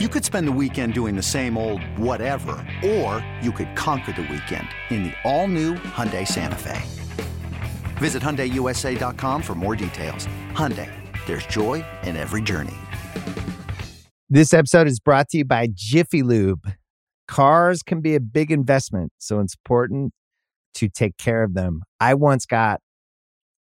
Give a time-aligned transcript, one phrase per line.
[0.00, 4.22] You could spend the weekend doing the same old whatever, or you could conquer the
[4.22, 6.82] weekend in the all-new Hyundai Santa Fe.
[7.98, 10.26] Visit HyundaiUSA.com for more details.
[10.50, 10.90] Hyundai,
[11.26, 12.74] there's joy in every journey.
[14.28, 16.72] This episode is brought to you by Jiffy Lube.
[17.28, 20.12] Cars can be a big investment, so it's important
[20.74, 21.82] to take care of them.
[22.00, 22.80] I once got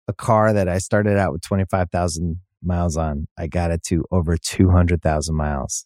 [0.08, 3.28] a car that I started out with 25,000 miles on.
[3.38, 5.86] I got it to over 200,000 miles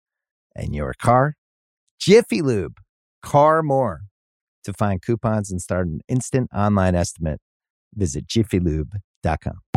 [0.55, 1.35] and your car.
[1.99, 2.77] Jiffy Lube,
[3.21, 4.01] car more.
[4.65, 7.39] To find coupons and start an instant online estimate,
[7.95, 9.70] visit jiffylube.com.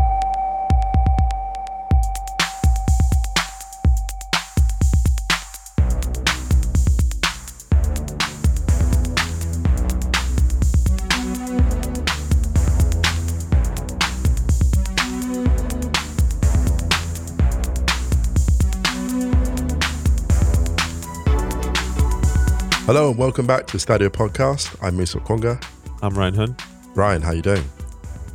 [22.87, 24.77] Hello and welcome back to the Stadio Podcast.
[24.83, 25.59] I'm Musa Okwonga.
[26.03, 26.57] I'm Ryan Hunn.
[26.95, 27.63] Ryan, how you doing?
[27.63, 27.71] Do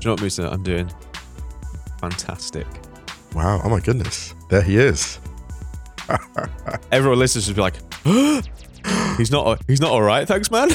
[0.01, 0.49] you know what, Musa?
[0.49, 0.89] I'm doing
[2.01, 2.65] fantastic.
[3.35, 4.33] Wow, oh my goodness.
[4.49, 5.19] There he is.
[6.91, 7.75] Everyone listens should be like,
[9.17, 10.69] he's not he's not all right, thanks, man.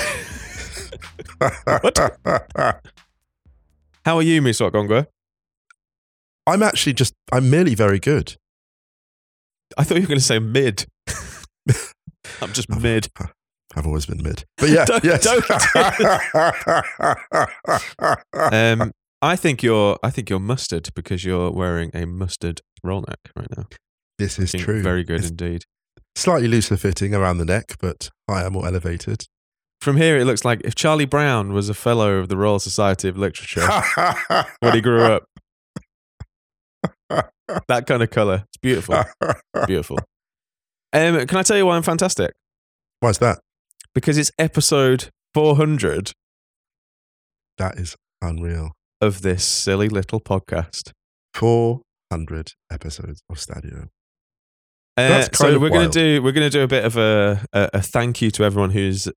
[4.04, 5.08] How are you, Musa Okwonga?
[6.46, 8.36] I'm actually just I'm merely very good.
[9.76, 10.86] I thought you were going to say mid.
[12.40, 13.08] I'm just mid.
[13.76, 14.44] I've always been mid.
[14.58, 15.26] But yeah, Don't- yes.
[18.34, 23.18] Um, I think you're I think you're mustard because you're wearing a mustard roll neck
[23.36, 23.64] right now.
[24.18, 24.82] this is Looking true.
[24.82, 25.62] Very good It's indeed.
[26.14, 29.26] slightly looser fitting around the neck, but I am more elevated.
[29.80, 33.08] From here, it looks like if Charlie Brown was a fellow of the Royal Society
[33.08, 33.66] of Literature
[34.60, 35.24] when he grew up.
[37.68, 38.44] That kind of color.
[38.48, 39.04] It's beautiful.
[39.66, 39.98] Beautiful.
[40.94, 42.32] Um, can I tell you why I'm fantastic?
[43.00, 43.38] Why's that?
[43.94, 46.12] Because it's episode 400
[47.58, 48.72] That is unreal.
[49.00, 50.92] of this silly little podcast.
[51.34, 53.84] 400 episodes of Stadio.
[54.96, 55.92] Uh, That's kind so of we're going wild.
[55.92, 58.44] to do we're going to do a bit of a, a a thank you to
[58.44, 59.08] everyone who's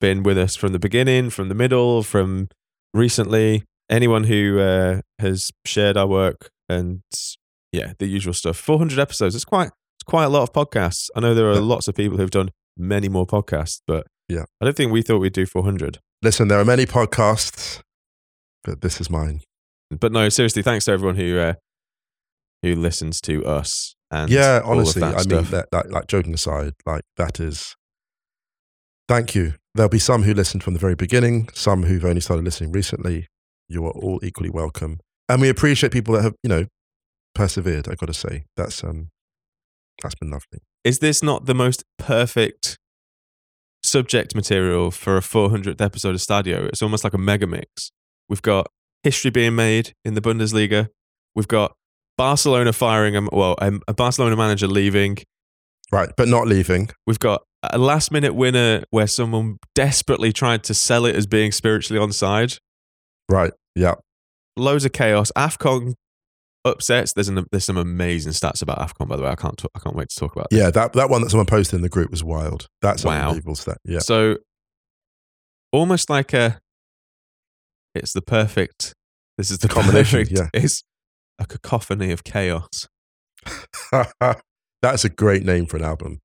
[0.00, 2.48] been with us from the beginning, from the middle, from
[2.92, 3.64] recently.
[3.90, 7.02] Anyone who uh, has shared our work and
[7.70, 8.56] yeah, the usual stuff.
[8.56, 9.34] 400 episodes.
[9.36, 11.08] It's quite it's quite a lot of podcasts.
[11.14, 14.44] I know there are lots of people who've done many more podcasts, but Yeah.
[14.60, 15.98] I don't think we thought we'd do 400.
[16.22, 17.80] Listen, there are many podcasts,
[18.62, 19.40] but this is mine.
[19.90, 21.54] But no, seriously, thanks to everyone who uh,
[22.62, 23.94] who listens to us.
[24.10, 25.50] And yeah, honestly, that I mean, stuff.
[25.50, 27.74] that, like, like joking aside, like that is.
[29.08, 29.54] Thank you.
[29.74, 33.26] There'll be some who listened from the very beginning, some who've only started listening recently.
[33.68, 34.98] You are all equally welcome,
[35.28, 36.66] and we appreciate people that have, you know,
[37.34, 37.88] persevered.
[37.88, 39.08] I got to say, that's um,
[40.02, 40.60] that's been lovely.
[40.84, 42.78] is this not the most perfect
[43.82, 46.66] subject material for a 400th episode of Stadio?
[46.66, 47.90] It's almost like a mega mix.
[48.28, 48.66] We've got
[49.02, 50.88] history being made in the Bundesliga.
[51.34, 51.74] We've got
[52.16, 55.18] Barcelona firing a well, a, a Barcelona manager leaving.
[55.92, 56.90] Right, but not leaving.
[57.06, 61.52] We've got a last minute winner where someone desperately tried to sell it as being
[61.52, 62.58] spiritually onside.
[63.28, 63.94] Right, yeah.
[64.56, 65.30] Loads of chaos.
[65.36, 65.94] Afcon
[66.64, 67.12] upsets.
[67.12, 69.28] There's an, there's some amazing stats about Afcon by the way.
[69.30, 70.48] I can't talk, I can't wait to talk about.
[70.50, 70.58] this.
[70.60, 72.66] Yeah, that, that one that someone posted in the group was wild.
[72.82, 73.28] That's Wow.
[73.28, 73.78] unbelievable stat.
[73.84, 73.98] Yeah.
[74.00, 74.38] So
[75.72, 76.58] almost like a
[77.94, 78.94] it's the perfect
[79.38, 80.48] this is the Combination, perfect, yeah.
[80.62, 80.82] It's
[81.38, 82.86] a cacophony of chaos.
[84.82, 86.20] That's a great name for an album.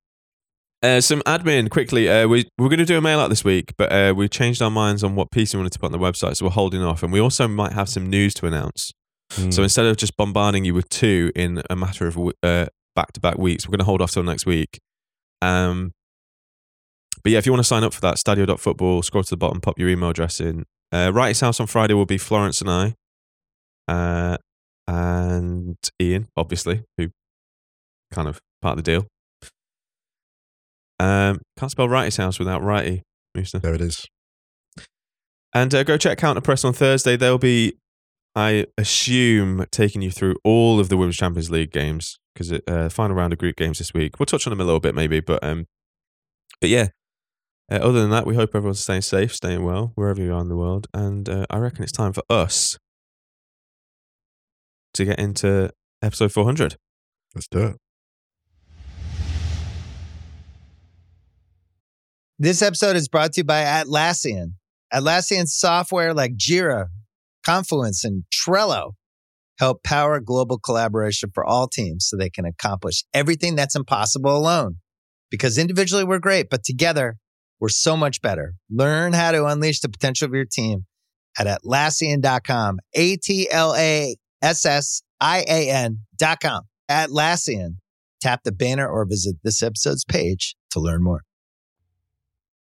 [0.81, 2.07] Uh, some admin quickly.
[2.07, 4.61] Uh, we we're going to do a mail out this week, but uh, we changed
[4.61, 6.81] our minds on what piece we wanted to put on the website, so we're holding
[6.83, 7.03] off.
[7.03, 8.91] And we also might have some news to announce.
[9.33, 9.51] Hmm.
[9.51, 12.17] So instead of just bombarding you with two in a matter of
[12.95, 14.79] back to back weeks, we're going to hold off till next week.
[15.41, 15.91] Um,
[17.23, 19.61] but yeah, if you want to sign up for that, stadio.football, scroll to the bottom,
[19.61, 20.65] pop your email address in.
[20.91, 22.95] Uh, Wrighty's house on Friday will be Florence and I,
[23.87, 24.37] uh,
[24.87, 27.09] and Ian, obviously, who
[28.11, 29.07] kind of part of the deal.
[30.99, 33.01] Um, can't spell Wrighty's house without Wrighty,
[33.35, 33.59] Musa.
[33.59, 34.05] there it is.
[35.53, 37.15] And uh, go check Counter Press on Thursday.
[37.15, 37.73] They'll be,
[38.39, 43.17] I assume, taking you through all of the Women's Champions League games because uh, final
[43.17, 44.17] round of group games this week.
[44.17, 45.67] We'll touch on them a little bit maybe, but um,
[46.61, 46.87] but yeah.
[47.69, 50.47] Uh, other than that, we hope everyone's staying safe, staying well wherever you are in
[50.47, 52.79] the world, and uh, I reckon it's time for us
[54.93, 55.71] to get into
[56.01, 56.77] episode 400.
[57.35, 57.75] Let's do it.
[62.39, 64.53] This episode is brought to you by Atlassian.
[64.93, 66.87] Atlassian software like Jira,
[67.45, 68.91] Confluence, and Trello
[69.57, 74.77] help power global collaboration for all teams so they can accomplish everything that's impossible alone.
[75.29, 77.17] Because individually we're great, but together
[77.59, 78.53] we're so much better.
[78.69, 80.85] Learn how to unleash the potential of your team
[81.37, 82.79] at Atlassian.com.
[82.95, 86.61] A T L A S S I A N.com.
[86.89, 87.75] Atlassian.
[88.21, 91.21] Tap the banner or visit this episode's page to learn more.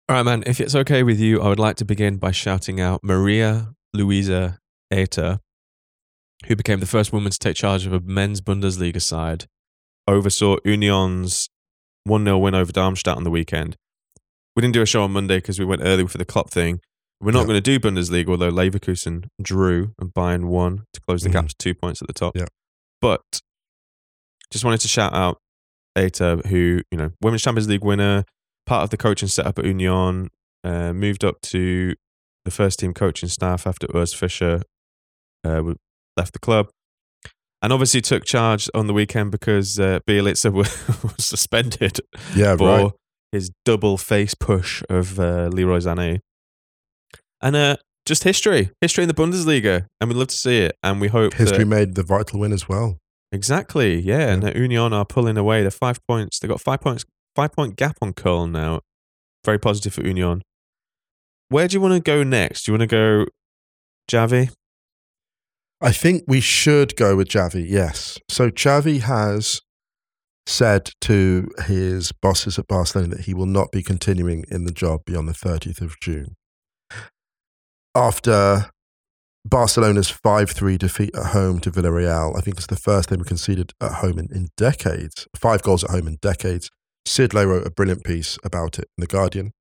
[0.08, 0.42] All right, man.
[0.46, 4.58] If it's okay with you, I would like to begin by shouting out Maria Luisa
[4.94, 5.40] Eta,
[6.46, 9.46] who became the first woman to take charge of a men's Bundesliga side,
[10.06, 11.48] oversaw Union's
[12.04, 13.76] 1 0 win over Darmstadt on the weekend.
[14.54, 16.80] We didn't do a show on Monday because we went early for the Klopp thing.
[17.20, 17.46] We're not Yeah.
[17.46, 21.48] going to do Bundesliga, although Leverkusen drew and Bayern won to close the gap Mhm.
[21.48, 22.36] to two points at the top.
[22.36, 22.46] Yeah.
[23.00, 23.40] But
[24.50, 25.38] just wanted to shout out
[25.96, 28.24] Eta, who, you know, Women's Champions League winner,
[28.66, 30.28] part of the coaching setup at Union,
[30.64, 31.94] uh, moved up to
[32.44, 34.62] the first team coaching staff after Urs Fischer
[35.44, 35.62] uh,
[36.16, 36.68] left the club.
[37.62, 40.58] And obviously took charge on the weekend because uh, Bjelica wa-
[41.16, 41.98] was suspended
[42.36, 42.92] Yeah, for right.
[43.32, 46.18] his double face push of uh, Leroy Sané.
[47.40, 50.76] And uh, just history, history in the Bundesliga, and we'd love to see it.
[50.82, 52.98] And we hope History that, made the vital win as well.
[53.32, 54.28] exactly, yeah.
[54.32, 55.62] And Union are pulling away.
[55.62, 56.38] They're five points.
[56.38, 57.04] They got five points,
[57.34, 58.80] five point gap on Köln now.
[59.44, 60.42] Very positive for Union.
[61.48, 62.64] Where do you want to go next?
[62.66, 63.26] Do you want to go
[64.10, 64.50] Xavi?
[65.84, 68.18] I think we should go with Xavi, yes.
[68.30, 69.60] So Xavi has
[70.46, 75.02] said to his bosses at Barcelona that he will not be continuing in the job
[75.04, 76.36] beyond the 30th of June.
[77.94, 78.70] After
[79.44, 83.24] Barcelona's 5 3 defeat at home to Villarreal, I think it's the first they were
[83.24, 86.70] conceded at home in, in decades, five goals at home in decades.
[87.04, 89.52] Sid Lowe wrote a brilliant piece about it in The Guardian.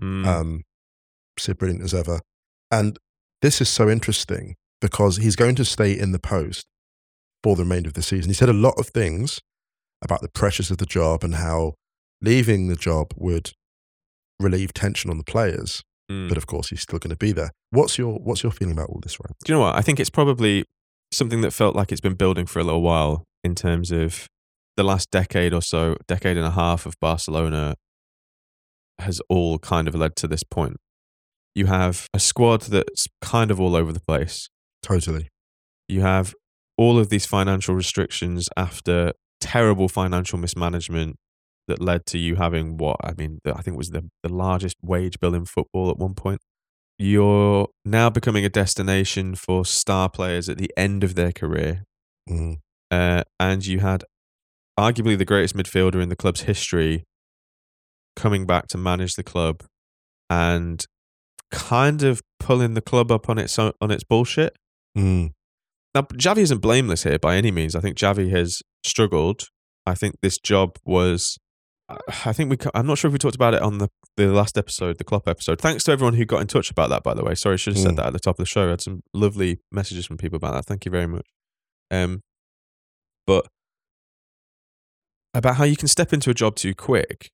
[0.00, 0.62] Mm, Um,
[1.38, 2.20] Sid brilliant as ever.
[2.70, 2.98] And
[3.42, 6.66] this is so interesting because he's going to stay in the post
[7.42, 8.28] for the remainder of the season.
[8.28, 9.40] He said a lot of things
[10.02, 11.72] about the pressures of the job and how
[12.20, 13.52] leaving the job would
[14.38, 15.82] relieve tension on the players.
[16.12, 16.28] mm.
[16.28, 17.52] But of course, he's still going to be there.
[17.70, 19.34] What's your What's your feeling about all this, Ryan?
[19.42, 19.74] Do you know what?
[19.74, 20.66] I think it's probably
[21.10, 24.26] something that felt like it's been building for a little while in terms of
[24.76, 27.76] the last decade or so, decade and a half of Barcelona
[28.98, 30.76] has all kind of led to this point.
[31.54, 34.50] You have a squad that's kind of all over the place.
[34.84, 35.28] Totally.
[35.88, 36.34] You have
[36.76, 41.16] all of these financial restrictions after terrible financial mismanagement
[41.66, 44.76] that led to you having what I mean, I think it was the, the largest
[44.82, 46.40] wage bill in football at one point.
[46.98, 51.84] You're now becoming a destination for star players at the end of their career.
[52.28, 52.58] Mm.
[52.90, 54.04] Uh, and you had
[54.78, 57.04] arguably the greatest midfielder in the club's history
[58.14, 59.64] coming back to manage the club
[60.28, 60.84] and
[61.50, 64.56] kind of pulling the club up on its on its bullshit.
[64.96, 65.30] Mm.
[65.94, 67.74] Now, Xavi isn't blameless here by any means.
[67.76, 69.48] I think Xavi has struggled.
[69.86, 71.38] I think this job was.
[72.24, 72.56] I think we.
[72.74, 75.28] I'm not sure if we talked about it on the, the last episode, the Klopp
[75.28, 75.60] episode.
[75.60, 77.02] Thanks to everyone who got in touch about that.
[77.02, 77.96] By the way, sorry, I should have said Mm.
[77.96, 78.66] that at the top of the show.
[78.66, 80.64] I had some lovely messages from people about that.
[80.66, 81.26] Thank you very much.
[81.90, 82.22] Um,
[83.26, 83.46] but
[85.34, 87.28] about how you can step into a job too quick.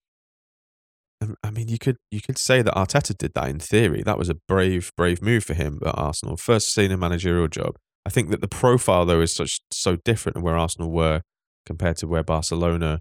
[1.45, 4.03] I mean, you could you could say that Arteta did that in theory.
[4.03, 6.37] That was a brave, brave move for him at Arsenal.
[6.37, 7.77] First senior managerial job.
[8.07, 11.21] I think that the profile though is such so different than where Arsenal were
[11.67, 13.00] compared to where Barcelona,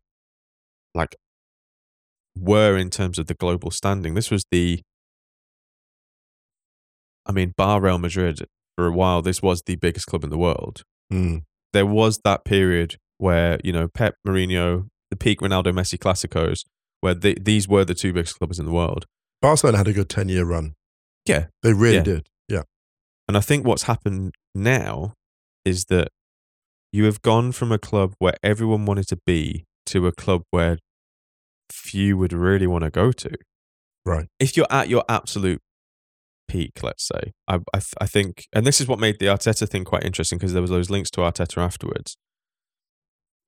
[0.94, 1.16] like,
[2.38, 4.16] were in terms of the global standing.
[4.16, 4.82] This was the,
[7.26, 8.46] I mean, bar Real Madrid
[8.76, 9.22] for a while.
[9.22, 11.42] This was the biggest club in the world Mm.
[11.74, 16.60] there was that period where you know Pep Mourinho, the peak Ronaldo Messi Classicos,
[17.02, 19.06] where the, these were the two biggest clubs in the world.
[19.42, 20.76] Barcelona had a good 10 year run.
[21.26, 21.48] Yeah.
[21.64, 22.04] They really Yeah.
[22.04, 22.28] did.
[22.48, 22.64] Yeah.
[23.28, 25.14] And I think what's happened now
[25.66, 26.10] is that
[26.92, 30.78] you have gone from a club where everyone wanted to be to a club where
[31.72, 33.32] few would really want to go to.
[34.06, 34.28] Right.
[34.40, 35.62] If you're at your absolute
[36.48, 39.84] peak, let's say, I, I, I think, and this is what made the Arteta thing
[39.86, 42.18] quite interesting because there was those links to Arteta afterwards.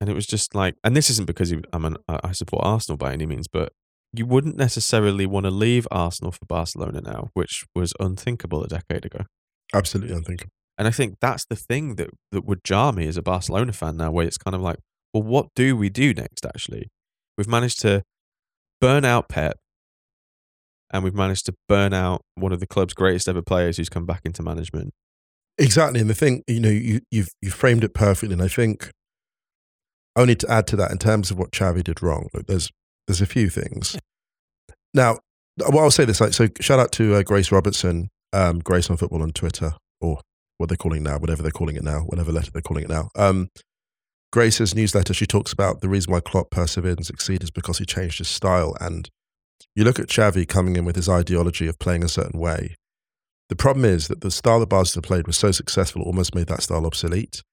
[0.02, 2.98] And it was just like, and this isn't because I'm an, I I support Arsenal
[2.98, 3.72] by any means, but
[4.12, 9.06] you wouldn't necessarily want to leave Arsenal for Barcelona now, which was unthinkable a decade
[9.06, 9.26] ago.
[9.74, 10.52] Absolutely unthinkable.
[10.78, 13.98] And I think that's the thing that, that would jar me as a Barcelona fan
[13.98, 14.80] now, where it's kind of like,
[15.14, 16.46] well, what do we do next?
[16.46, 16.90] Actually,
[17.38, 18.02] we've managed to
[18.82, 19.58] burn out Pep,
[20.90, 24.06] and we've managed to burn out one of the club's greatest ever players who's come
[24.06, 24.92] back into management.
[25.58, 28.90] Exactly, and the thing you know you you've you've framed it perfectly, and I think
[30.16, 32.30] only to add to that in terms of what Xavi did wrong.
[32.34, 32.70] Look, there's
[33.08, 33.98] there's a few things.
[34.94, 35.20] Now,
[35.58, 38.98] well, I'll say this: like, so shout out to uh, Grace Robertson, um, Grace on
[38.98, 40.20] Football on Twitter, or
[40.58, 42.90] what they're calling it now, whatever they're calling it now, whatever letter they're calling it
[42.90, 43.10] now.
[43.16, 43.50] Um,
[44.32, 47.86] Grace's newsletter, she talks about the reason why Klopp persevered and succeeded is because he
[47.86, 48.78] changed his style.
[48.80, 49.10] And
[49.76, 52.76] you look at Xavi coming in with his ideology of playing a certain way.
[53.50, 56.48] The problem is that the style that Barcelona played was so successful, it almost made
[56.48, 57.44] that style obsolete.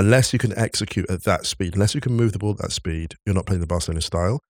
[0.00, 2.72] Unless you can execute at that speed, unless you can move the ball at that
[2.72, 4.40] speed, you're not playing the Barcelona style.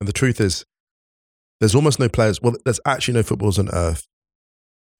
[0.00, 0.64] And the truth is,
[1.60, 2.40] there's almost no players.
[2.40, 4.06] Well, there's actually no footballers on earth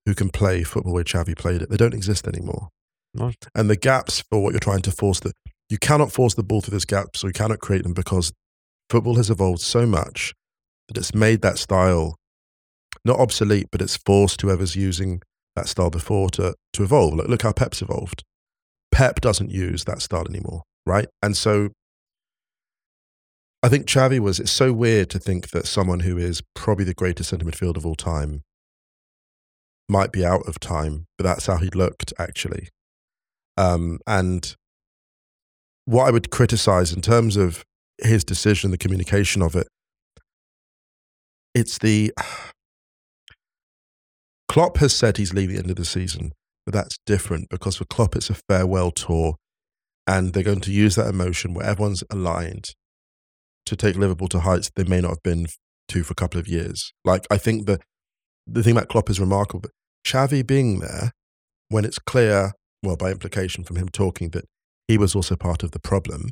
[0.05, 1.71] who can play football where Xavi played it.
[1.71, 2.69] They don't exist anymore.
[3.15, 3.31] No.
[3.55, 5.33] And the gaps for what you're trying to force the
[5.67, 8.31] you cannot force the ball through those gaps, or you cannot create them because
[8.91, 10.35] football has evolved so much
[10.89, 12.17] that it's made that style
[13.03, 15.21] not obsolete, but it's forced whoever's using
[15.55, 17.15] that style before to to evolve.
[17.15, 18.23] Look, look how Pep's evolved.
[18.97, 21.07] Pep doesn't use that style anymore, right?
[21.21, 21.69] And so
[23.61, 26.95] I think Xavi was, it's so weird to think that someone who is probably the
[26.95, 28.41] greatest centre midfielder of all time
[29.87, 32.69] might be out of time, but that's how he looked actually.
[33.55, 34.55] Um, and
[35.85, 37.63] what I would criticize in terms of
[37.99, 39.67] his decision, the communication of it,
[41.53, 42.11] it's the
[44.49, 46.31] Klopp has said he's leaving at the end of the season,
[46.67, 49.35] but that's different because for Klopp it's a farewell tour,
[50.05, 52.71] and they're going to use that emotion where everyone's aligned
[53.65, 55.47] to take Liverpool to heights they may not have been
[55.87, 56.91] to for a couple of years.
[57.05, 57.79] Like I think the
[58.45, 59.71] the thing about Klopp is remarkable, but
[60.05, 61.13] Xavi being there
[61.69, 62.51] when it's clear,
[62.83, 64.43] well, by implication from him talking that
[64.89, 66.31] he was also part of the problem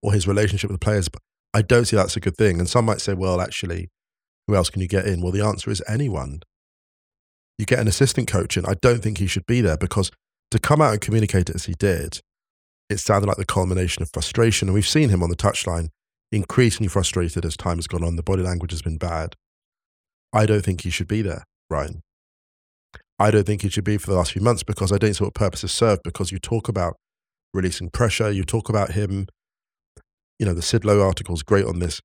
[0.00, 2.60] or his relationship with the players, but I don't see that's a good thing.
[2.60, 3.88] And some might say, well, actually,
[4.46, 5.20] who else can you get in?
[5.20, 6.42] Well, the answer is anyone.
[7.60, 8.64] You get an assistant coach in.
[8.64, 10.10] I don't think he should be there because
[10.50, 12.20] to come out and communicate it as he did,
[12.88, 14.66] it sounded like the culmination of frustration.
[14.66, 15.88] And we've seen him on the touchline
[16.32, 18.16] increasingly frustrated as time has gone on.
[18.16, 19.36] The body language has been bad.
[20.32, 22.00] I don't think he should be there, Ryan.
[23.18, 25.22] I don't think he should be for the last few months because I don't see
[25.22, 26.96] what purpose is served because you talk about
[27.52, 29.26] releasing pressure, you talk about him,
[30.38, 32.00] you know, the Sid Lowe article is great on this,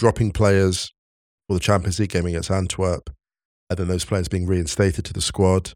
[0.00, 0.90] dropping players
[1.46, 3.10] for the Champions League game against Antwerp,
[3.68, 5.72] and then those players being reinstated to the squad.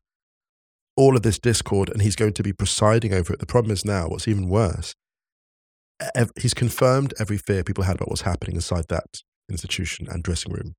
[0.96, 3.38] All of this discord, and he's going to be presiding over it.
[3.38, 4.94] The problem is now, what's even worse,
[6.40, 10.74] he's confirmed every fear people had about what's happening inside that institution and dressing room.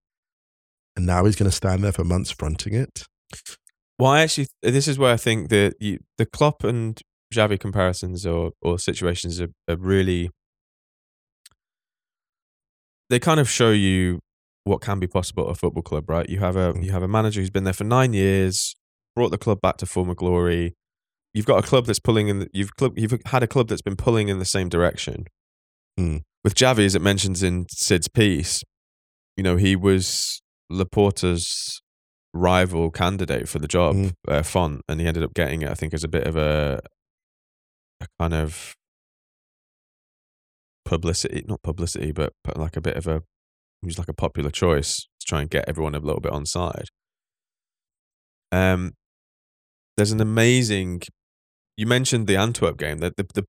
[0.96, 3.06] And now he's going to stand there for months fronting it.
[3.98, 7.02] Well, I actually, this is where I think that the Klopp and
[7.34, 10.30] Xavi comparisons or or situations are, are really
[13.10, 14.20] they kind of show you
[14.64, 16.30] what can be possible at a football club, right?
[16.30, 16.84] You have a Mm.
[16.84, 18.76] you have a manager who's been there for nine years,
[19.16, 20.76] brought the club back to former glory.
[21.34, 22.40] You've got a club that's pulling in.
[22.40, 25.26] The, you've club you've had a club that's been pulling in the same direction.
[26.00, 26.22] Mm.
[26.44, 28.64] With Xavi, as it mentions in Sid's piece,
[29.38, 30.42] you know he was
[30.72, 31.82] Laporta's
[32.34, 34.14] rival candidate for the job, Mm.
[34.28, 35.70] uh, Font, and he ended up getting it.
[35.70, 36.82] I think as a bit of a
[38.02, 38.76] a kind of
[40.86, 43.24] publicity, not publicity, but, but like a bit of a
[43.88, 46.86] was like a popular choice to try and get everyone a little bit on side.
[48.52, 48.94] Um,
[49.98, 51.02] there's an amazing.
[51.78, 53.00] You mentioned the Antwerp game.
[53.00, 53.46] The the the,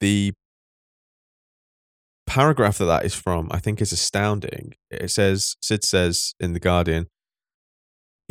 [0.00, 0.32] the
[2.26, 4.74] paragraph that that is from, I think, is astounding.
[4.90, 7.06] It says Sid says in the Guardian.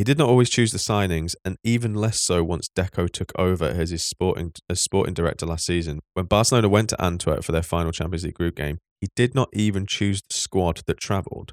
[0.02, 3.66] He did not always choose the signings, and even less so once Deco took over
[3.66, 6.00] as his sporting as sporting director last season.
[6.14, 9.48] When Barcelona went to Antwerp for their final Champions League group game, he did not
[9.52, 11.52] even choose the squad that travelled.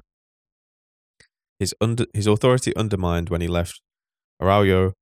[1.60, 3.80] His under his authority undermined when he left
[4.42, 4.94] Araujo,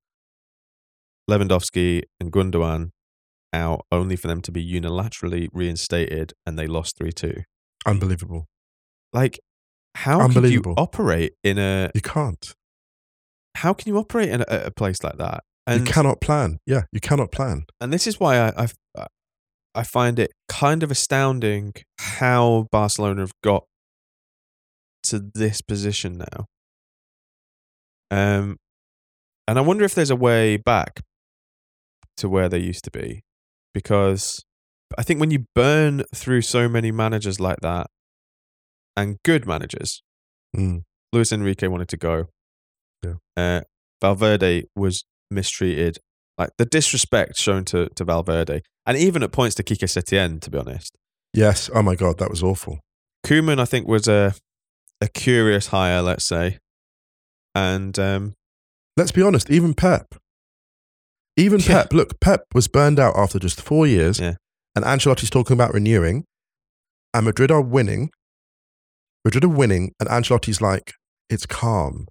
[1.27, 2.91] Lewandowski, and Gundogan
[3.51, 7.41] out, only for them to be unilaterally reinstated, and they lost three two.
[7.83, 8.45] Unbelievable.
[9.11, 9.39] Like,
[9.95, 12.53] how can you operate in a You can't.
[13.55, 15.43] How can you operate in a, a place like that?
[15.69, 16.57] you cannot plan.
[16.65, 17.65] Yeah, you cannot plan.
[17.79, 18.65] and this is why I,
[18.95, 19.05] I
[19.75, 23.65] I find it kind of astounding how Barcelona have got
[25.03, 26.45] to this position now.
[28.11, 28.57] Um,
[29.47, 31.01] and I wonder if there's a way back
[32.17, 33.21] to where they used to be,
[33.73, 34.43] because
[34.97, 37.87] I think when you burn through so many managers like that,
[38.97, 40.01] and good managers,
[40.55, 40.81] Mm.
[41.13, 42.25] Luis Enrique wanted to go.
[43.03, 43.13] Yeah.
[43.37, 43.61] Uh,
[44.01, 45.97] Valverde was mistreated.
[46.37, 50.49] Like the disrespect shown to, to Valverde, and even at points to Quique Setien, to
[50.49, 50.95] be honest.
[51.33, 51.69] Yes.
[51.73, 52.79] Oh my God, that was awful.
[53.25, 54.33] Koeman, I think, was a
[55.01, 56.59] a curious hire, let's say,
[57.55, 58.33] and um,
[58.97, 60.15] Let's be honest, even Pep.
[61.37, 61.67] Even Yeah.
[61.83, 64.35] Pep, look, Pep was burned out after just four years, Yeah.
[64.75, 66.25] and Ancelotti's talking about renewing,
[67.13, 68.09] and Madrid are winning.
[69.25, 70.93] Madrid are winning, and Ancelotti's like,
[71.29, 72.07] it's calm.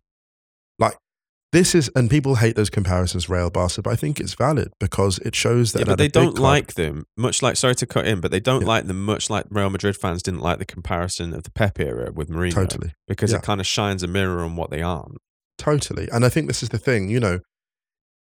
[1.50, 5.18] This is, and people hate those comparisons, Real Barca, but I think it's valid because
[5.20, 7.06] it shows that yeah, but they don't club- like them.
[7.16, 8.66] Much like, sorry to cut in, but they don't Yeah.
[8.68, 9.02] like them.
[9.02, 12.52] Much like Real Madrid fans didn't like the comparison of the Pep era with Mourinho,
[12.52, 12.92] Totally.
[13.06, 13.38] because Yeah.
[13.38, 15.16] it kind of shines a mirror on what they aren't.
[15.56, 16.06] Totally.
[16.10, 17.40] And I think this is the thing, you know,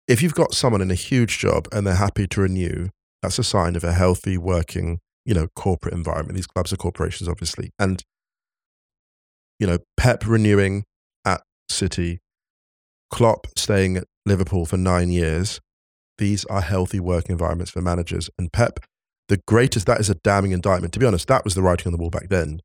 [0.07, 2.87] if you've got someone in a huge job and they're happy to renew,
[3.21, 6.35] that's a sign of a healthy, working, you know, corporate environment.
[6.35, 7.71] These clubs are corporations, obviously.
[7.77, 8.01] And,
[9.59, 10.85] you know, Pep renewing
[11.25, 12.21] at City,
[13.09, 15.59] Klopp staying at Liverpool for nine years.
[16.17, 18.29] These are healthy working environments for managers.
[18.37, 18.79] And Pep,
[19.27, 20.93] the greatest, that is a damning indictment.
[20.93, 22.61] To be honest, that was the writing on the wall back then.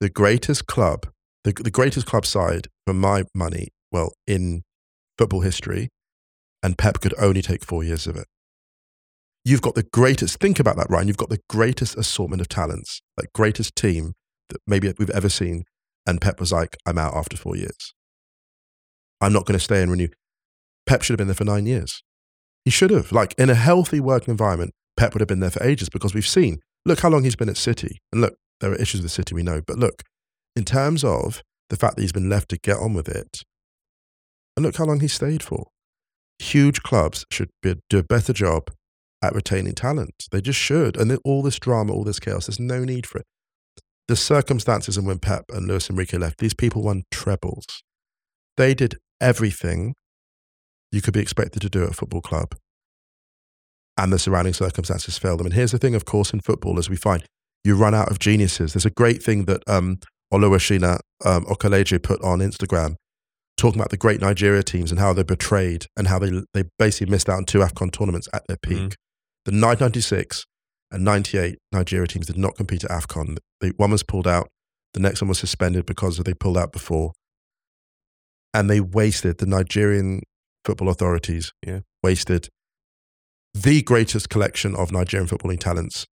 [0.00, 1.06] The greatest club,
[1.44, 4.62] the, the greatest club side for my money, well, in
[5.18, 5.88] football history,
[6.62, 8.26] and Pep could only take four years of it.
[9.44, 11.08] You've got the greatest, think about that, Ryan.
[11.08, 14.12] You've got the greatest assortment of talents, like greatest team
[14.50, 15.64] that maybe we've ever seen.
[16.06, 17.94] And Pep was like, I'm out after four years.
[19.22, 20.08] I'm not going to stay and renew.
[20.84, 22.02] Pep should have been there for nine years.
[22.64, 23.12] He should have.
[23.12, 26.26] Like in a healthy working environment, Pep would have been there for ages because we've
[26.26, 27.98] seen, look how long he's been at City.
[28.12, 29.62] And look, there are issues with City, we know.
[29.66, 30.02] But look,
[30.56, 33.42] in terms of the fact that he's been left to get on with it,
[34.56, 35.68] and look how long he stayed for.
[36.38, 38.70] Huge clubs should be, do a better job
[39.22, 40.26] at retaining talent.
[40.30, 40.96] They just should.
[40.96, 43.26] And all this drama, all this chaos, there's no need for it.
[44.08, 47.64] The circumstances and when Pep and Luis Enrique left, these people won trebles.
[48.56, 49.94] They did everything
[50.90, 52.54] you could be expected to do at a football club.
[53.96, 55.46] And the surrounding circumstances fail them.
[55.46, 57.24] And here's the thing, of course, in football, as we find,
[57.64, 58.72] you run out of geniuses.
[58.72, 59.98] There's a great thing that um,
[60.32, 62.96] Oluwashina um, Okeleji put on Instagram
[63.56, 67.10] talking about the great Nigeria teams and how they're betrayed and how they, they basically
[67.10, 68.78] missed out on two AFCON tournaments at their peak.
[68.78, 68.94] Mhm.
[69.44, 70.44] The 1996
[70.90, 73.36] and 98 Nigeria teams did not compete at AFCON.
[73.60, 74.48] They, one was pulled out,
[74.94, 77.12] the next one was suspended because they pulled out before.
[78.54, 80.20] And they wasted, the Nigerian
[80.64, 81.80] football authorities Yeah.
[82.02, 82.48] wasted
[83.54, 86.06] the greatest collection of Nigerian footballing talents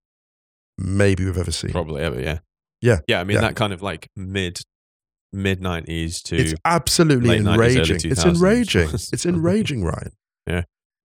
[0.78, 1.70] maybe we've ever seen.
[1.70, 2.38] Probably ever, yeah.
[2.80, 3.00] Yeah.
[3.08, 3.42] Yeah, I mean Yeah.
[3.42, 4.58] that kind of like mid
[5.32, 8.10] mid nineties to It's absolutely late 90s, early enraging.
[8.10, 8.88] It's enraging.
[9.12, 10.12] It's enraging, Ryan.
[10.46, 10.62] Yeah.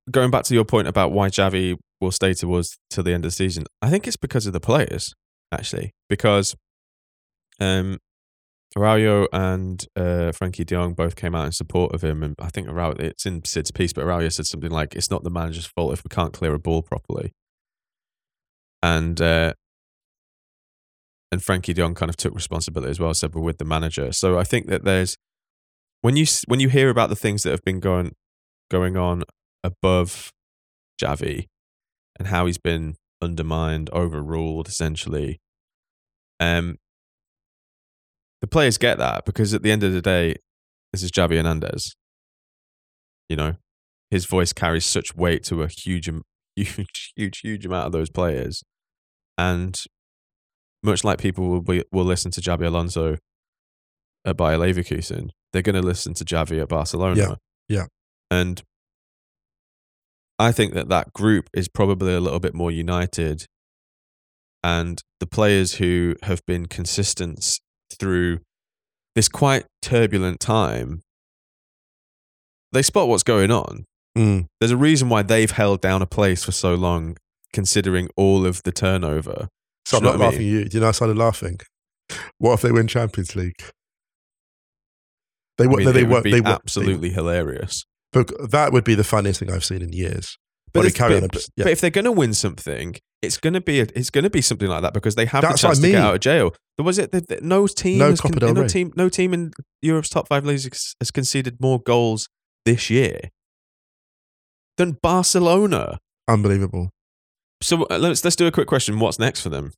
[0.10, 3.32] Going back to your point about why Xavi will stay towards till the end of
[3.32, 5.14] the season, I think it's because of the players,
[5.52, 5.92] actually.
[6.10, 6.56] Because
[7.60, 8.00] um
[8.78, 12.50] Araujo and uh, Frankie De Jong both came out in support of him, and I
[12.50, 15.66] think Araujo, it's in Sid's piece, but Araujo said something like, "It's not the manager's
[15.66, 17.32] fault if we can't clear a ball properly."
[18.84, 19.54] And uh,
[21.32, 24.12] and Frankie De Jong kind of took responsibility as well, said we're with the manager.
[24.12, 25.16] So I think that there's
[26.02, 28.14] when you when you hear about the things that have been going
[28.70, 29.24] going on
[29.64, 30.32] above
[31.02, 31.46] Xavi
[32.18, 35.40] and how he's been undermined, overruled, essentially.
[36.40, 36.78] Um,
[38.46, 40.36] the players get that because at the end of the day,
[40.94, 41.96] this is Xavi Hernandez.
[43.28, 43.56] You know,
[44.12, 46.08] his voice carries such weight to a huge,
[46.56, 48.62] huge, huge, huge amount of those players,
[49.36, 49.76] and
[50.84, 53.18] much like people will be, will listen to Xabi Alonso
[54.24, 57.16] at Bayer Leverkusen, they're going to listen to Xavi at Barcelona.
[57.20, 57.36] Yeah,
[57.68, 57.86] yeah.
[58.30, 58.62] and
[60.38, 63.48] I think that that group is probably a little bit more united.
[64.64, 67.60] And the players who have been consistent
[67.96, 68.40] through
[69.16, 71.02] this quite turbulent time,
[72.72, 73.86] they spot what's going on.
[74.18, 74.48] Mm.
[74.60, 77.18] There's a reason why they've held down a place for so long,
[77.54, 79.48] considering all of the turnover.
[79.86, 80.66] So I'm not know what I laughing at you.
[80.66, 81.60] Do you know I started laughing?
[82.38, 83.62] What if they win Champions League?
[85.58, 87.86] They, I mean, no, they it would be They absolutely hilarious.
[88.12, 90.38] But that would be the funniest thing I've seen in years.
[90.74, 91.64] But, it's- but- but- Yeah.
[91.66, 94.42] but if they're going to win something, it's going to be a, it's to be
[94.42, 96.56] something like that because they have That's the I chance to get out of jail.
[96.78, 97.12] There was it.
[97.12, 100.64] The, no team, No has del no team, no team in Europe's top five leagues
[100.66, 102.28] has- has conceded more goals
[102.66, 103.30] this year
[104.78, 106.00] than Barcelona.
[106.28, 106.90] Unbelievable.
[107.62, 109.00] So uh, let's let's do a quick question.
[109.00, 109.72] What's next for them?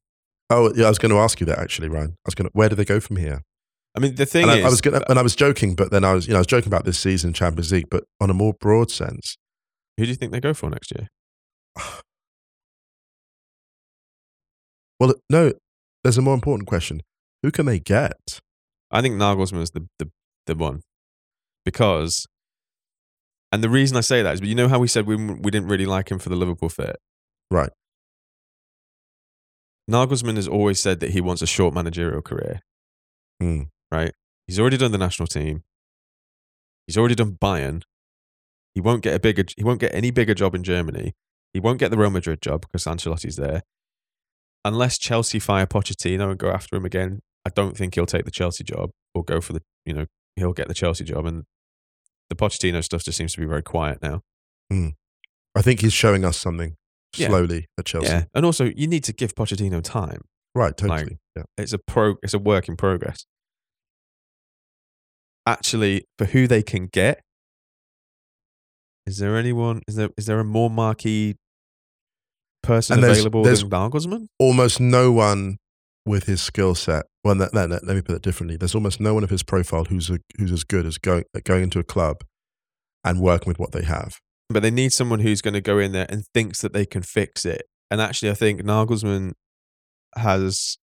[0.50, 2.12] Oh, yeah, I was going to ask you that actually, Ryan.
[2.12, 3.42] I was going to, where do they go from here?
[3.96, 5.76] I mean, the thing And I, is, I was going to, and I was joking,
[5.76, 8.06] but then I was, you know, I was joking about this season Champions League, but
[8.22, 9.38] on a more broad sense,
[9.98, 11.10] who do you think they go for next year?
[15.00, 15.54] well, no,
[16.04, 17.02] there's a more important question.
[17.44, 18.40] Who can they get?
[18.92, 20.10] I think Nagelsmann's the, the
[20.46, 20.82] the one
[21.66, 22.26] because,
[23.52, 25.52] and the reason I say that is, but you know how we said we we
[25.52, 26.98] didn't really like him for the Liverpool fit,
[27.50, 27.70] Right.
[29.90, 32.60] Nagelsmann has always said that he wants a short managerial career.
[33.42, 33.64] Hmm.
[33.92, 34.12] Right?
[34.46, 35.64] He's already done the national team.
[36.86, 37.84] He's already done Bayern.
[38.74, 39.44] He won't get a bigger.
[39.56, 41.14] He won't get any bigger job in Germany.
[41.54, 43.64] He won't get the Real Madrid job because Ancelotti's there.
[44.68, 48.32] Unless Chelsea fire Pochettino and go after him again, I don't think he'll take the
[48.32, 49.62] Chelsea job or go for the.
[49.86, 51.44] You know, he'll get the Chelsea job, and
[52.30, 54.22] the Pochettino stuff just seems to be very quiet now.
[54.70, 54.90] Hmm.
[55.56, 56.76] I think he's showing us something
[57.16, 57.30] Yeah.
[57.30, 58.08] slowly at Chelsea.
[58.10, 60.22] Yeah, and also you need to give Pochettino time.
[60.54, 61.04] Right, totally.
[61.04, 61.44] Like- yeah.
[61.58, 62.16] It's a pro.
[62.22, 63.26] It's a work in progress.
[65.46, 67.22] Actually, for who they can get,
[69.06, 69.82] is there anyone?
[69.88, 71.36] Is there is there a more marquee
[72.68, 74.28] person And there's- available there's- than Nagelsmann?
[74.40, 75.58] Almost no one
[76.06, 77.06] with his skill set.
[77.24, 78.56] Well, no, no, no, let me put it differently.
[78.58, 81.64] There's almost no one of his profile who's a, who's as good as going going
[81.64, 82.18] into a club
[83.04, 84.20] and working with what they have.
[84.50, 87.02] But they need someone who's going to go in there and thinks that they can
[87.02, 87.64] fix it.
[87.92, 89.34] And actually, I think Nagelsmann
[90.16, 90.78] has.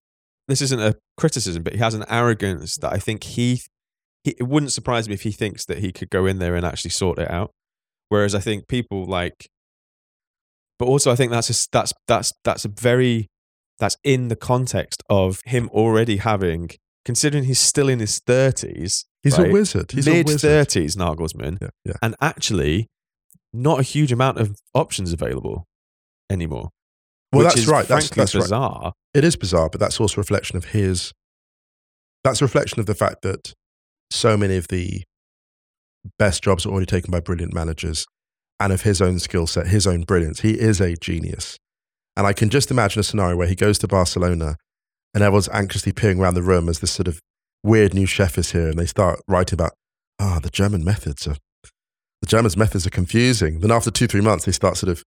[0.49, 3.61] This isn't a criticism, but he has an arrogance that I think he,
[4.25, 4.31] he.
[4.37, 6.91] It wouldn't surprise me if he thinks that he could go in there and actually
[6.91, 7.51] sort it out.
[8.09, 9.47] Whereas I think people like.
[10.79, 13.27] But also, I think that's a, that's that's that's a very
[13.79, 16.69] that's in the context of him already having,
[17.05, 19.05] considering he's still in his thirties.
[19.21, 19.91] He's a wizard.
[19.91, 20.41] He's a mid wizard.
[20.41, 21.93] thirties, Nagelsmann Yeah, yeah.
[22.01, 22.87] and actually
[23.53, 25.65] not a huge amount of options available
[26.29, 26.69] anymore.
[27.31, 27.87] Well, that's right.
[27.87, 28.41] That's, that's right.
[28.41, 28.93] bizarre.
[29.13, 31.13] It is bizarre, but that's also a reflection of his.
[32.23, 33.53] That's a reflection of the fact that
[34.11, 35.03] so many of the
[36.19, 38.05] best jobs are already taken by brilliant managers
[38.63, 40.39] and of his own skill set, his own brilliance.
[40.39, 41.59] He is a genius.
[42.15, 44.55] And I can just imagine a scenario where he goes to Barcelona
[45.13, 47.19] and everyone's anxiously peering around the room as this sort of
[47.61, 49.73] weird new chef is here and they start writing about,
[50.17, 51.35] ah, the German methods are,
[52.21, 53.59] the Germans' methods are confusing.
[53.59, 55.03] Then after two, three months, they start sort of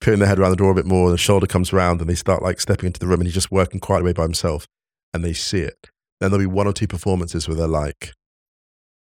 [0.00, 2.10] peering their head around the door a bit more and the shoulder comes around and
[2.10, 4.66] they start like stepping into the room and he's just working quietly away by himself
[5.14, 5.88] and they see it.
[6.20, 8.12] Then there'll be one or two performances where they're like,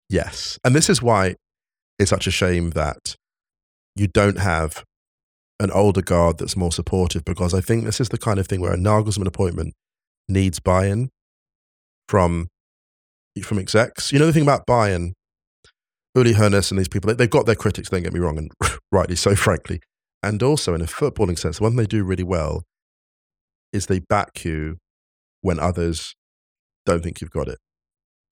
[0.09, 0.57] yes.
[0.63, 1.35] And this is why
[1.99, 3.15] it's such a shame that
[3.95, 4.84] you don't have
[5.60, 8.60] an older guard that's more supportive because I think this is the kind of thing
[8.62, 9.73] where a Nagelsmann appointment
[10.27, 11.10] needs buy-in
[12.08, 12.47] from
[13.41, 14.12] from execs.
[14.12, 15.13] You know the thing about buy-in,
[16.15, 18.51] Uli Hoeneß and these people, they, they've got their critics, don't get me wrong, and
[18.91, 19.79] rightly so, frankly.
[20.21, 22.63] And also in a footballing sense, one they do really well
[23.71, 24.77] is they back you
[25.41, 26.15] when others
[26.86, 27.58] don't think you've got it.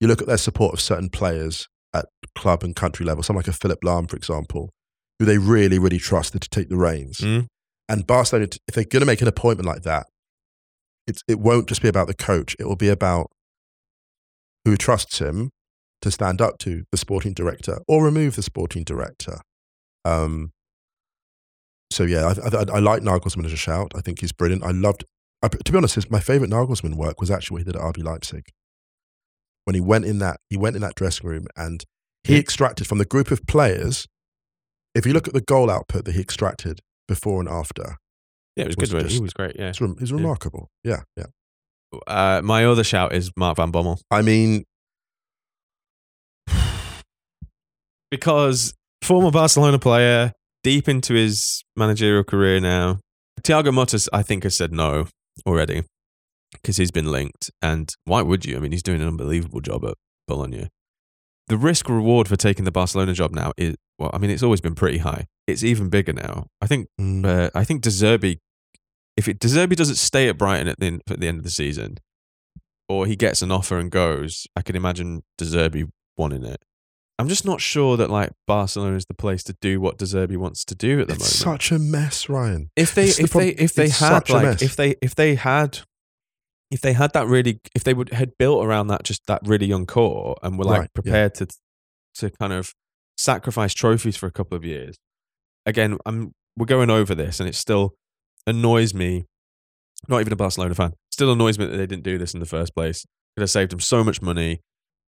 [0.00, 3.54] You look at their support of certain players at club and country level, someone like
[3.54, 4.70] a Philipp Lahm, for example,
[5.22, 7.18] who they really, really trusted to take the reins.
[7.18, 7.46] Mm.
[7.88, 10.08] And Barcelona, if they're going to make an appointment like that,
[11.06, 12.56] it's, it won't just be about the coach.
[12.58, 13.30] It will be about
[14.64, 15.50] who trusts him
[16.00, 19.38] to stand up to the sporting director or remove the sporting director.
[20.04, 20.50] Um,
[21.92, 23.92] so yeah, I, I, I like Nagelsmann as a shout.
[23.94, 24.64] I think he's brilliant.
[24.64, 25.04] I loved,
[25.40, 27.82] I, to be honest, his, my favorite Nagelsmann work was actually what he did at
[27.82, 28.42] RB Leipzig.
[29.66, 31.84] When he went in that, he went in that dressing room and
[32.24, 34.08] he extracted from the group of players.
[34.94, 37.96] If you look at the goal output that he extracted before and after,
[38.56, 39.02] Yeah, it was, Was good.
[39.04, 39.56] just- He was great.
[39.58, 39.68] Yeah.
[39.70, 40.68] it's, rem- it's remarkable.
[40.84, 41.26] Yeah, yeah.
[42.06, 44.64] Uh, my other shout is Mark Van Bommel I mean,
[48.10, 53.00] because former Barcelona player, deep into his managerial career now.
[53.42, 55.06] Thiago Motta, I think, has said no
[55.46, 55.82] already
[56.52, 57.50] because he's been linked.
[57.60, 58.56] And why would you?
[58.56, 59.94] I mean, he's doing an unbelievable job at
[60.28, 60.68] Bologna.
[61.48, 64.60] The risk reward for taking the Barcelona job now is well, I mean, it's always
[64.60, 65.26] been pretty high.
[65.46, 66.46] It's even bigger now.
[66.60, 68.38] I think mm, uh, I think De Zerbi,
[69.16, 71.44] if it De Zerbi doesn't stay at Brighton at the end, at the end of
[71.44, 71.98] the season,
[72.88, 76.62] or he gets an offer and goes, I can imagine De Zerbi wanting it.
[77.18, 80.36] I'm just not sure that like Barcelona is the place to do what De Zerbi
[80.36, 81.60] wants to do at the it's moment.
[81.60, 82.70] such a mess, Ryan.
[82.74, 84.62] if they it's the if they if they had like mess.
[84.62, 85.80] if they if they had
[86.72, 89.66] if they had that really if they would had built around that just that really
[89.66, 91.00] young core and were like Right, yeah.
[91.02, 91.46] prepared to
[92.16, 92.72] to kind of
[93.16, 94.96] sacrifice trophies for a couple of years.
[95.66, 97.94] Again, I'm we're going over this and it still
[98.46, 99.26] annoys me.
[100.08, 100.94] Not even a Barcelona fan.
[101.12, 103.06] Still annoys me that they didn't do this in the first place.
[103.36, 104.60] Could have saved them so much money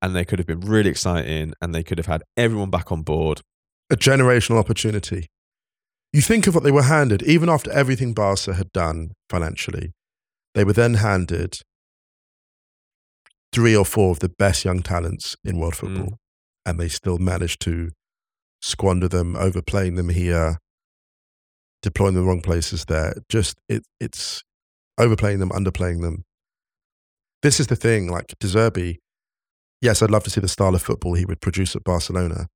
[0.01, 3.01] and they could have been really exciting and they could have had everyone back on
[3.01, 3.41] board.
[3.89, 5.27] a generational opportunity.
[6.13, 9.93] You think of what they were handed, even after everything Barca had done financially,
[10.53, 11.57] they were then handed
[13.51, 15.87] three or four of the best young talents in world hmm.
[15.87, 16.17] football,
[16.65, 17.89] and they still managed to
[18.61, 20.57] squander them, overplaying them here,
[21.81, 23.15] deploying them in the wrong places there.
[23.29, 24.41] Just it, it's
[24.97, 26.23] overplaying them, underplaying them.
[27.41, 28.97] This is the thing, like De Zerbi,
[29.83, 32.47] yes, I'd love to see the style of football he would produce at Barcelona.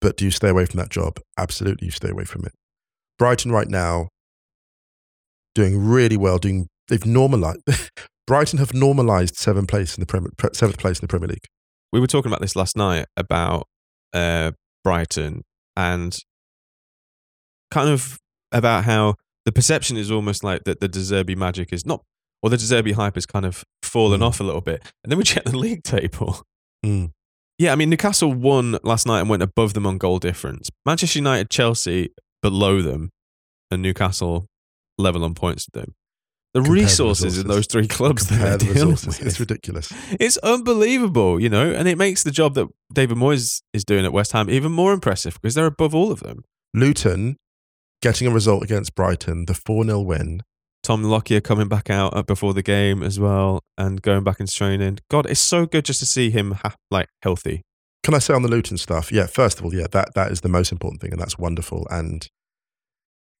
[0.00, 1.20] But do you stay away from that job?
[1.38, 2.52] Absolutely, you stay away from it.
[3.18, 4.08] Brighton right now,
[5.54, 7.60] doing really well, doing they've normalized.
[8.26, 11.46] Brighton have normalized seventh place in the Premier, seventh place in the Premier League.
[11.92, 13.68] We were talking about this last night about
[14.12, 14.50] uh,
[14.82, 15.42] Brighton
[15.76, 16.18] and
[17.70, 18.18] kind of
[18.52, 22.02] about how the perception is almost like that the De Zerbi magic is not,
[22.42, 24.24] or the De Zerbi hype has kind of fallen Mm.
[24.26, 24.82] off a little bit.
[25.04, 26.42] And then we check the league table.
[26.84, 27.10] Mm.
[27.58, 30.68] Yeah, I mean, Newcastle won last night and went above them on goal difference.
[30.84, 32.10] Manchester United, Chelsea
[32.42, 33.10] below them,
[33.70, 34.46] and Newcastle
[34.98, 35.94] level on points with them.
[36.56, 39.18] The the resources, in those three clubs that they're the dealing resources.
[39.18, 39.26] with.
[39.26, 39.92] It's ridiculous.
[40.18, 44.12] It's unbelievable, you know, and it makes the job that David Moyes is doing at
[44.12, 46.44] West Ham even more impressive because they're above all of them.
[46.72, 47.36] Luton
[48.00, 50.42] getting a result against Brighton, the 4 0 win.
[50.82, 54.54] Tom Lockyer coming back out uh, before the game as well and going back into
[54.54, 55.00] training.
[55.10, 57.60] God, it's so good just to see him ha- like healthy.
[58.02, 59.12] Can I say on the Luton stuff?
[59.12, 61.86] Yeah, first of all, yeah, that, that is the most important thing, and that's wonderful.
[61.90, 62.26] And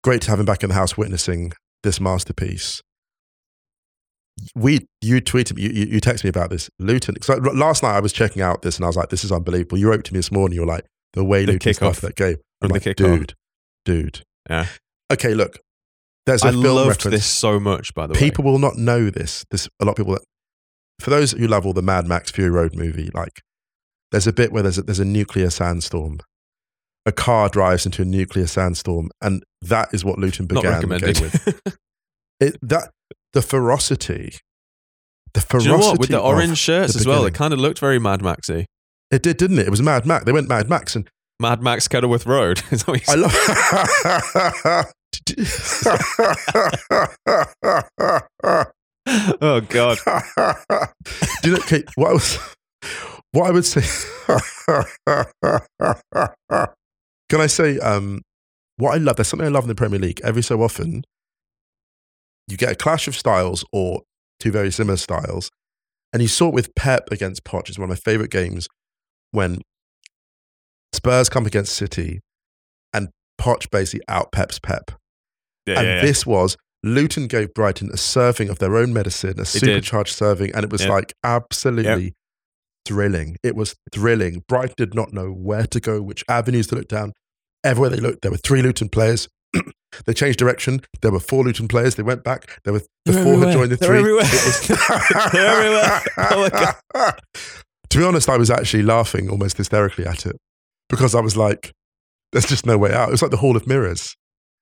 [0.04, 1.52] great to have him back in the house witnessing
[1.82, 2.82] this masterpiece.
[4.54, 6.68] We, you tweeted me, you, you texted me about this.
[6.78, 9.32] Luton, because last night I was checking out this and I was like, this is
[9.32, 9.78] unbelievable.
[9.78, 12.16] You wrote to me this morning, you were like, the way The Luton started that
[12.16, 12.36] game.
[12.60, 13.34] I'm The like, dude,
[13.84, 14.22] dude.
[14.48, 14.66] Yeah.
[15.10, 15.58] Okay, look,
[16.26, 17.16] there's a I loved reference.
[17.16, 18.30] this so much, by the people way.
[18.30, 19.44] People will not know this.
[19.50, 20.14] This a lot of people.
[20.14, 20.24] That,
[20.98, 23.40] for those who love all the Mad Max Fury Road movie, like
[24.10, 26.18] there's a bit where there's a, there's a nuclear sandstorm.
[27.06, 31.22] A car drives into a nuclear sandstorm, and that is what Luton began the game
[31.22, 31.76] with.
[32.38, 32.90] It, that
[33.36, 34.38] the ferocity,
[35.34, 35.70] the Do ferocity.
[35.70, 35.98] you know what?
[36.00, 38.64] With the orange shirts the as well, it kind of looked very Mad Maxy.
[39.10, 39.66] it did, didn't it?
[39.66, 40.24] It was Mad Max.
[40.24, 41.06] They went Mad Max, and
[41.38, 42.62] Mad Max Kenilworth Road.
[42.70, 43.34] Is that what you I love.
[49.42, 49.98] oh God.
[51.42, 52.38] Do you know, okay, what I was,
[53.32, 53.82] what I would say,
[57.28, 58.22] can I say, um,
[58.78, 60.22] what I love, there's something I love in the Premier League.
[60.24, 61.04] Every so often,
[62.48, 64.02] you get a clash of styles or
[64.40, 65.50] two very similar styles.
[66.12, 67.68] And you saw it with Pep against Poch.
[67.68, 68.68] It's one of my favorite games
[69.32, 69.60] when
[70.92, 72.20] Spurs come against City
[72.94, 73.08] and
[73.40, 74.92] Poch basically out Pep's Pep.
[75.66, 76.02] Yeah, and yeah, yeah.
[76.02, 80.64] this was Luton gave Brighton a serving of their own medicine, a supercharged serving, and
[80.64, 82.14] it was like absolutely
[82.86, 83.36] thrilling.
[83.42, 84.44] It was thrilling.
[84.48, 87.12] Brighton did not know where to go, which avenues to look down.
[87.64, 89.28] Everywhere they looked, there were three Luton players.
[90.04, 90.80] They changed direction.
[91.02, 91.94] There were four Luton players.
[91.94, 92.60] They went back.
[92.64, 93.98] There were the They're four had joined the They're three.
[93.98, 94.24] everywhere.
[94.24, 94.68] It was-
[95.32, 96.02] They're everywhere.
[96.18, 97.14] Oh my God.
[97.90, 100.36] to be honest, I was actually laughing almost hysterically at it
[100.88, 101.72] because I was like,
[102.32, 104.14] "There's just no way out." It was like the Hall of Mirrors,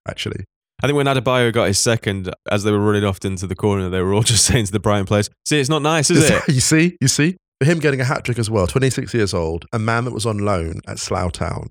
[0.08, 0.44] actually.
[0.82, 3.88] I think when Adebayo got his second, as they were running off into the corner,
[3.88, 6.42] they were all just saying to the Brighton players, "See, it's not nice, is it?"
[6.48, 9.64] you see, you see, for him getting a hat trick as well, 26 years old,
[9.72, 11.70] a man that was on loan at Slough Town.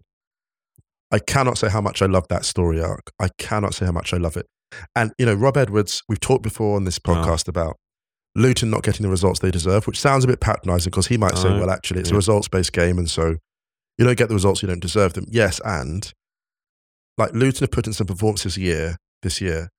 [1.13, 3.11] I cannot say how much I love that story arc.
[3.19, 4.47] I cannot say how much I love it.
[4.95, 7.13] And you know, Rob Edwards, we've talked before on this Oh.
[7.13, 7.77] podcast about
[8.35, 11.37] Luton not getting the results they deserve, which sounds a bit patronising because he might
[11.37, 12.15] say, Oh, "Well, actually, it's yeah.
[12.15, 13.37] a results-based game, and so
[13.97, 16.11] you don't get the results, you don't deserve them." Yes, and
[17.19, 19.69] like Luton have put in some performances year this year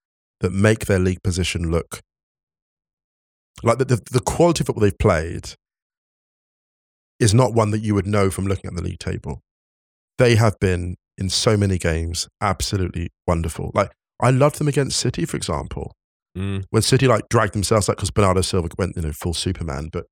[0.40, 2.00] that make their league position look
[3.64, 5.54] like the, the, the quality of football they've played
[7.18, 9.40] is not one that you would know from looking at the league table.
[10.18, 13.70] They have been in so many games absolutely wonderful.
[13.74, 15.92] Like I loved them against City, for example,
[16.36, 16.64] Mm.
[16.70, 19.88] when City like dragged themselves up because Bernardo Silva went you know full Superman.
[19.92, 20.06] But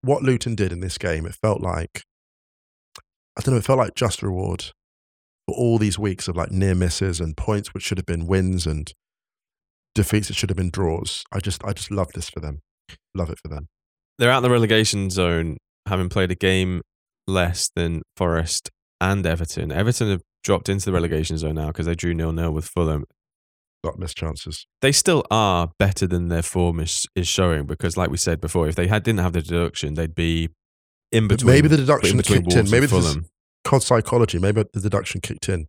[0.00, 2.02] what Luton did in this game, it felt like
[3.36, 4.66] I don't know, it felt like just reward
[5.46, 8.66] for all these weeks of like near misses and points which should have been wins
[8.66, 8.92] and
[9.94, 11.22] defeats that should have been draws.
[11.32, 12.60] I just I just love this for them.
[13.14, 13.66] Love it for them.
[14.18, 16.80] They're out in the relegation zone, having played a game
[17.26, 19.70] less than Forest and Everton.
[19.72, 23.04] Everton have dropped into the relegation zone now because they drew nil nil with Fulham.
[23.82, 24.66] Got missed chances.
[24.80, 28.66] They still are better than their form is, is showing because, like we said before,
[28.66, 30.48] if they had didn't have the deduction, they'd be
[31.12, 31.54] in But between.
[31.54, 32.70] maybe the deduction kicked in.
[32.70, 33.26] Maybe is Fulham.
[33.64, 34.38] COD psychology.
[34.38, 35.66] Maybe the deduction kicked in.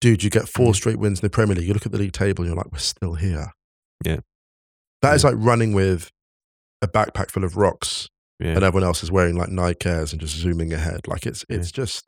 [0.00, 0.76] Dude, you get four Mm.
[0.76, 1.66] straight wins in the Premier League.
[1.68, 3.52] You look at the league table and you're like, we're still here.
[4.04, 4.18] Yeah.
[5.00, 5.30] That is Yeah.
[5.30, 6.10] like running with
[6.80, 8.08] a backpack full of rocks
[8.40, 8.54] Yeah.
[8.54, 11.06] and everyone else is wearing like Nike Airs and just zooming ahead.
[11.06, 12.04] Like it's it's just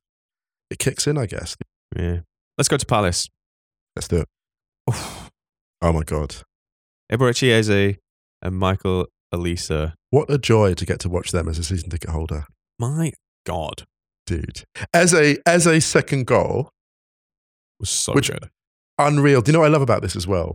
[0.70, 1.57] it kicks in, I guess.
[1.96, 2.20] yeah.
[2.59, 3.29] Let's go to Palace.
[3.96, 4.29] Let's do it.
[5.83, 6.37] Oh my god.
[7.11, 7.96] Eze
[8.42, 9.92] and Michael Olise.
[10.11, 12.46] What a joy to get to watch them as a season ticket holder.
[12.79, 13.12] My
[13.46, 13.85] God,
[14.27, 14.64] Dude.
[14.94, 16.70] As a as a second goal,
[17.81, 18.48] was so Which- good.
[18.98, 19.42] unreal.
[19.42, 20.55] Do you know what I love about this as well?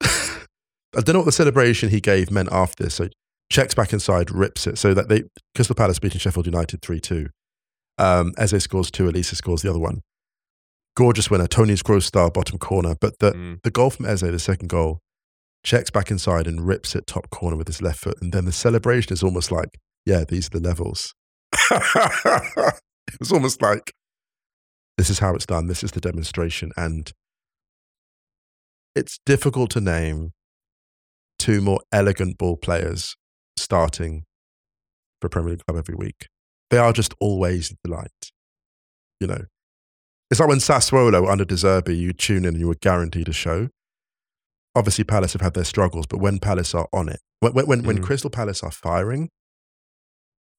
[0.02, 2.94] I don't know what the celebration he gave meant after this.
[2.94, 3.08] So
[3.50, 4.78] checks back inside, rips it.
[4.78, 5.22] So that they
[5.54, 7.28] Crystal Palace beating Sheffield United 3 2.
[8.02, 10.00] Um, Eze scores two, Olise scores the other one.
[10.96, 12.94] Gorgeous winner, Tony's Gross style, bottom corner.
[13.00, 13.58] But the, Mm.
[13.62, 14.98] the goal from Eze, the second goal,
[15.64, 18.18] checks back inside and rips it top corner with his left foot.
[18.20, 19.68] And then the celebration is almost like,
[20.04, 21.14] yeah, these are the levels.
[21.70, 23.92] it was almost like,
[24.98, 25.68] this is how it's done.
[25.68, 26.72] This is the demonstration.
[26.76, 27.12] And
[28.94, 30.32] it's difficult to name
[31.38, 33.14] two more elegant ball players
[33.56, 34.24] starting
[35.20, 36.26] for Premier League club every week.
[36.72, 38.32] They are just always a delight.
[39.20, 39.44] You know,
[40.30, 43.32] it's like when Sassuolo under De Zerbi, you tune in and you were guaranteed a
[43.32, 43.68] show.
[44.74, 47.98] Obviously, Palace have had their struggles, but when Palace are on it, when, when, when
[47.98, 48.02] Mm.
[48.02, 49.28] Crystal Palace are firing,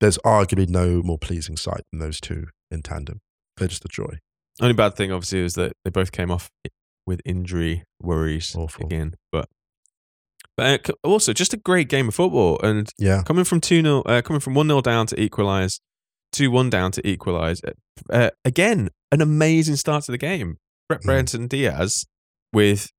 [0.02, 3.20] there's arguably no more pleasing sight than those two in tandem.
[3.58, 4.20] They're just a joy.
[4.62, 6.52] Only bad thing, obviously, is that they both came off
[7.08, 8.86] with injury worries Awful.
[8.86, 9.16] again.
[9.32, 9.50] But
[10.56, 13.24] but uh, also just a great game of football, and Yeah.
[13.26, 15.80] coming from two 0 uh, coming from one 0 down to equalise,
[16.34, 17.62] two one down to equalise.
[18.10, 20.58] Uh, again, an amazing start to the game.
[20.90, 21.06] Brett Mm.
[21.06, 22.06] Brereton Diaz
[22.52, 22.90] with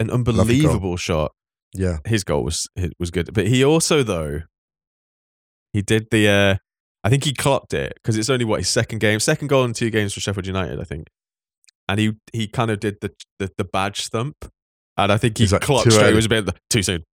[0.00, 1.32] an unbelievable shot.
[1.74, 1.98] Yeah.
[2.06, 4.42] His goal was it was good, but he also though
[5.72, 6.28] he did the.
[6.28, 6.56] Uh,
[7.04, 9.72] I think he clocked it because it's only what his second game, second goal in
[9.72, 11.08] two games for Sheffield United, I think.
[11.88, 14.36] And he he kind of did the the, the badge thump,
[14.96, 16.12] and I think he He's like, clocked straight.
[16.12, 17.04] It was a bit too soon,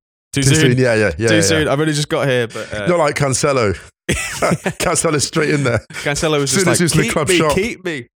[0.42, 0.78] too, Too soon, soon.
[0.78, 1.28] Yeah, yeah, yeah.
[1.28, 1.68] too yeah, soon.
[1.68, 3.74] I've only just got here, but uh, Not like Cancelo.
[4.08, 5.80] Cancelo's straight in there.
[5.90, 8.08] Cancelo was Soon just as like, keep club me, shop." keep me.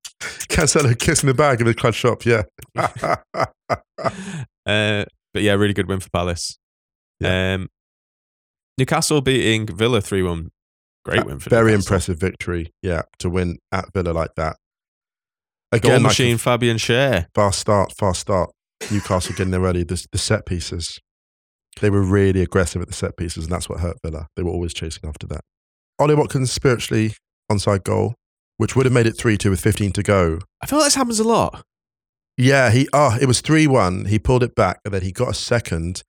[0.49, 2.25] Cancelo kissing the bag in the club shop.
[2.25, 2.43] Yeah.
[4.65, 5.05] Uh,
[5.35, 6.57] but yeah, really good win for Palace.
[7.25, 7.69] Um,
[8.79, 10.51] Newcastle beating Villa three one.
[11.05, 11.95] Great win for Very Newcastle.
[11.95, 12.73] impressive victory.
[12.83, 14.57] Yeah, to win at Villa like that.
[15.73, 17.27] Goal Again, like machine Fabian Schär.
[17.35, 18.51] fast start, fast start.
[18.91, 19.83] Newcastle getting there early.
[19.85, 21.01] The, the set pieces,
[21.81, 24.29] they were really aggressive at the set pieces, and that's what hurt Villa.
[24.37, 25.43] They were always chasing after that.
[25.99, 27.15] Ollie Watkins spiritually
[27.51, 28.15] onside goal,
[28.57, 30.39] which would have made it three two with fifteen to go.
[30.61, 31.65] I feel like this happens a lot.
[32.37, 34.07] Yeah, he oh, it was three one.
[34.07, 36.03] He pulled it back, and then he got a second,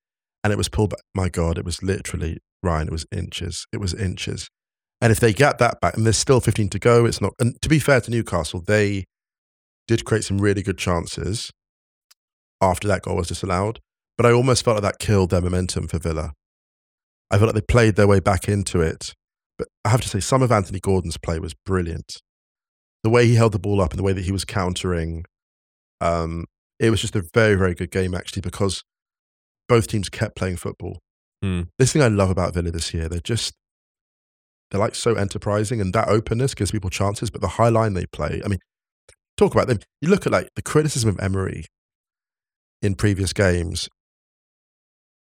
[0.43, 1.01] and it was pulled back.
[1.15, 2.87] My God, it was literally Ryan.
[2.87, 3.65] It was inches.
[3.71, 4.49] It was inches.
[5.01, 7.33] And if they get that back, and there's still 15 to go, it's not.
[7.37, 9.03] And to be fair to Newcastle, they
[9.85, 11.51] did create some really good chances
[12.61, 13.79] after that goal was disallowed.
[14.17, 16.33] But I almost felt like that killed their momentum for Villa.
[17.31, 19.13] I felt like they played their way back into it.
[19.57, 22.21] But I have to say, some of Anthony Gordon's play was brilliant.
[23.03, 25.25] The way he held the ball up and the way that he was countering,
[25.99, 26.45] um,
[26.79, 28.83] it was just a very, very good game actually because
[29.67, 30.99] both teams kept playing football.
[31.41, 31.63] Hmm.
[31.77, 33.53] This thing I love about Villa this year, they're just
[34.71, 37.29] they're like so enterprising and that openness gives people chances.
[37.29, 38.59] But the high line they play, I mean,
[39.37, 39.79] talk about them.
[40.01, 41.65] You look at like the criticism of Emery
[42.81, 43.89] in previous games,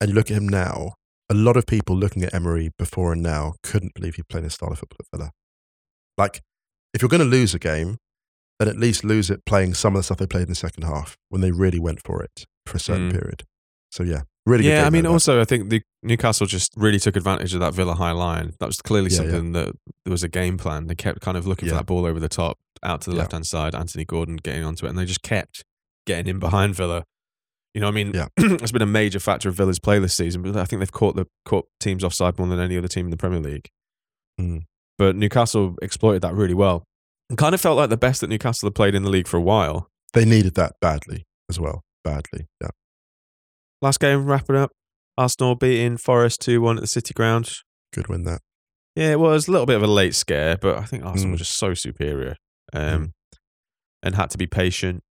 [0.01, 0.95] and you look at him now.
[1.29, 4.49] A lot of people looking at Emery before and now couldn't believe he played a
[4.49, 5.31] style of football at Villa.
[6.17, 6.41] Like,
[6.93, 7.95] if you're going to lose a game,
[8.59, 10.83] then at least lose it playing some of the stuff they played in the second
[10.83, 13.13] half when they really went for it for a certain Mm.
[13.13, 13.43] period.
[13.91, 14.63] So yeah, really.
[14.63, 15.09] good yeah, I mean, that.
[15.09, 18.53] also I think the Newcastle just really took advantage of that Villa high line.
[18.59, 19.29] That was clearly Yeah, yeah.
[19.31, 19.73] something that
[20.05, 20.87] there was a game plan.
[20.87, 23.21] They kept kind of looking for that ball over the top, out to the Yeah.
[23.21, 23.73] left hand side.
[23.73, 25.63] Anthony Gordon getting onto it, and they just kept
[26.05, 27.05] getting in behind Villa.
[27.73, 28.27] You know, what I mean, Yeah.
[28.37, 30.41] it's been a major factor of Villa's play this season.
[30.41, 33.11] But I think they've caught the caught teams offside more than any other team in
[33.11, 33.69] the Premier League.
[34.39, 34.63] Mm.
[34.97, 36.83] But Newcastle exploited that really well.
[37.29, 39.37] And kind of felt like the best that Newcastle had played in the league for
[39.37, 39.87] a while.
[40.13, 41.81] they needed that badly as well.
[42.03, 42.69] Badly, yeah.
[43.81, 44.71] Last game, wrapping up.
[45.17, 47.53] Arsenal beating Forest 2 1 at the City Ground.
[47.93, 48.41] Good win that.
[48.95, 51.31] Yeah, it was a little bit of a late scare, but I think Arsenal Mm.
[51.31, 52.35] were just so superior
[52.73, 53.13] um,
[54.03, 55.01] and had to be patient.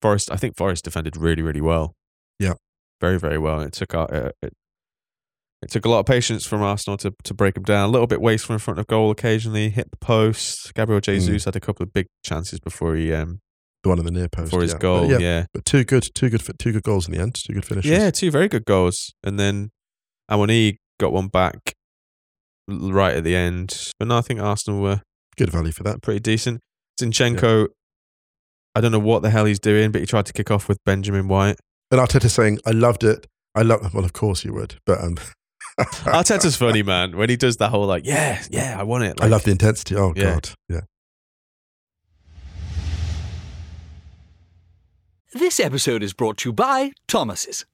[0.00, 1.94] Forest, I think Forest defended really, really well.
[2.38, 2.54] Yeah.
[3.00, 3.60] very, very well.
[3.60, 4.52] It took uh, uh, it,
[5.62, 7.88] it took a lot of patience from Arsenal to to break them down.
[7.88, 9.70] A little bit wasteful in front of goal occasionally.
[9.70, 10.72] Hit the post.
[10.74, 11.04] Gabriel Mm.
[11.04, 13.40] Jesus had a couple of big chances before he um
[13.82, 14.74] The one in the near post for his yeah.
[14.76, 15.10] But goal.
[15.10, 15.46] yeah, yeah.
[15.54, 17.34] but two good, two good, two good goals in the end.
[17.34, 17.90] Two good finishes.
[17.90, 19.14] Yeah, two very good goals.
[19.22, 19.70] And then
[20.30, 21.74] Awoniyi got one back
[22.68, 23.90] right at the end.
[23.98, 25.02] But no, I think Arsenal were
[25.36, 26.02] good value for that.
[26.02, 26.60] pretty decent.
[27.00, 27.68] Zinchenko,
[28.74, 30.78] I don't know what the hell he's doing, but he tried to kick off with
[30.86, 31.56] Benjamin White.
[31.94, 33.28] And Arteta saying, "I loved it.
[33.54, 35.16] I love." Well, of course you would, but um,
[35.78, 37.16] Arteta's funny, man.
[37.16, 39.20] When he does that whole like, yeah, yeah, I want it.
[39.20, 39.94] I love the intensity.
[39.94, 40.24] Oh Yeah.
[40.34, 40.80] God, yeah.
[45.32, 47.64] This episode is brought to you by Thomas's.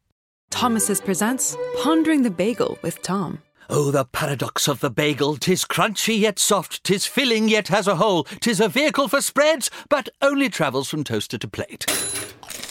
[0.50, 3.40] Thomas's presents Pondering the Bagel with Tom.
[3.72, 5.36] Oh, the paradox of the bagel!
[5.36, 9.70] Tis crunchy yet soft, tis filling yet has a hole, tis a vehicle for spreads,
[9.88, 11.86] but only travels from toaster to plate.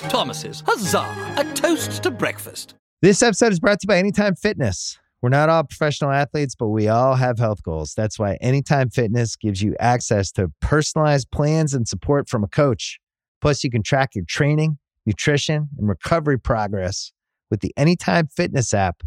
[0.09, 1.07] Thomas's, huzzah!
[1.37, 2.73] A toast to breakfast.
[3.01, 4.99] This episode is brought to you by Anytime Fitness.
[5.21, 7.93] We're not all professional athletes, but we all have health goals.
[7.95, 12.99] That's why Anytime Fitness gives you access to personalized plans and support from a coach.
[13.39, 17.13] Plus, you can track your training, nutrition, and recovery progress
[17.49, 19.01] with the Anytime Fitness app,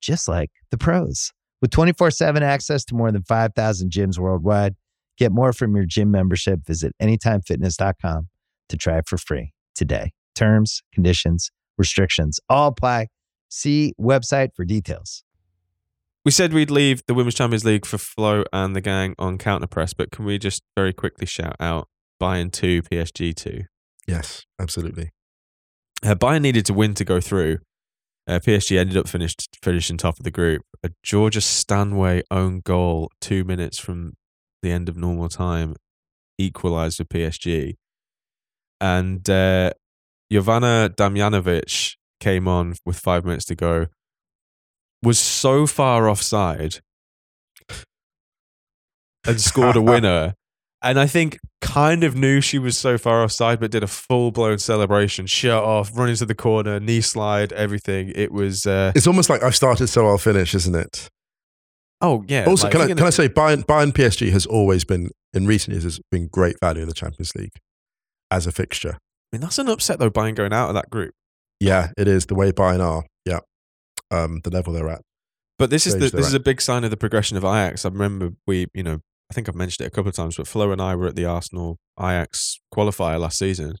[0.00, 1.32] just like the pros.
[1.60, 4.74] With 24 7 access to more than 5,000 gyms worldwide,
[5.16, 6.64] get more from your gym membership.
[6.66, 8.28] Visit AnytimeFitness.com
[8.68, 10.12] to try it for free today.
[10.34, 13.08] Terms, conditions, restrictions all apply.
[13.48, 15.22] See website for details.
[16.24, 19.68] We said we'd leave the Women's Champions League for Flo and the gang on counter
[19.68, 21.88] press, but can we just very quickly shout out
[22.20, 23.62] Bayern 2, PSG 2?
[24.08, 25.10] Yes, absolutely.
[26.02, 27.58] Uh, Bayern needed to win to go through.
[28.28, 30.62] Uh, PSG ended up finished finishing top of the group.
[30.82, 34.14] A Georgia Stanway own goal two minutes from
[34.62, 35.76] the end of normal time
[36.38, 37.76] equalised for PSG.
[38.80, 39.70] And uh,
[40.32, 43.86] Jovana Damnjanovic came on with five minutes to go,
[45.02, 46.80] was so far offside
[49.26, 50.34] and scored a winner.
[50.90, 54.30] And I think kind of knew she was so far offside, but did a full
[54.30, 58.12] blown celebration, shirt off, run into the corner, knee slide, everything.
[58.14, 58.66] It was.
[58.66, 61.08] Uh, It's almost like I've started, so I'll finish, isn't it?
[62.02, 62.44] oh yeah.
[62.44, 65.46] also, like, can, I, thinking can I say, Bayern, Bayern PSG has always been, in
[65.46, 67.54] recent years, has been great value in the Champions League
[68.30, 68.92] as a fixture.
[68.92, 70.10] I mean, that's an upset though.
[70.10, 71.14] Bayern going out of that group.
[71.58, 73.04] Yeah, it is the way Bayern are.
[73.24, 73.40] Yeah,
[74.10, 75.02] um, the level they're at.
[75.58, 77.86] But this is the, this is a big sign of the progression of Ajax.
[77.86, 79.00] I remember we, you know,
[79.30, 81.16] I think I've mentioned it a couple of times, but Flo and I were at
[81.16, 83.76] the Arsenal Ajax qualifier last season,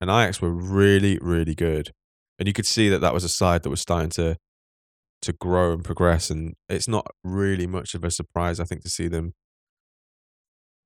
[0.00, 1.90] and Ajax were really, really good,
[2.38, 4.36] and you could see that that was a side that was starting to
[5.22, 8.90] to grow and progress, and it's not really much of a surprise, I think, to
[8.90, 9.32] see them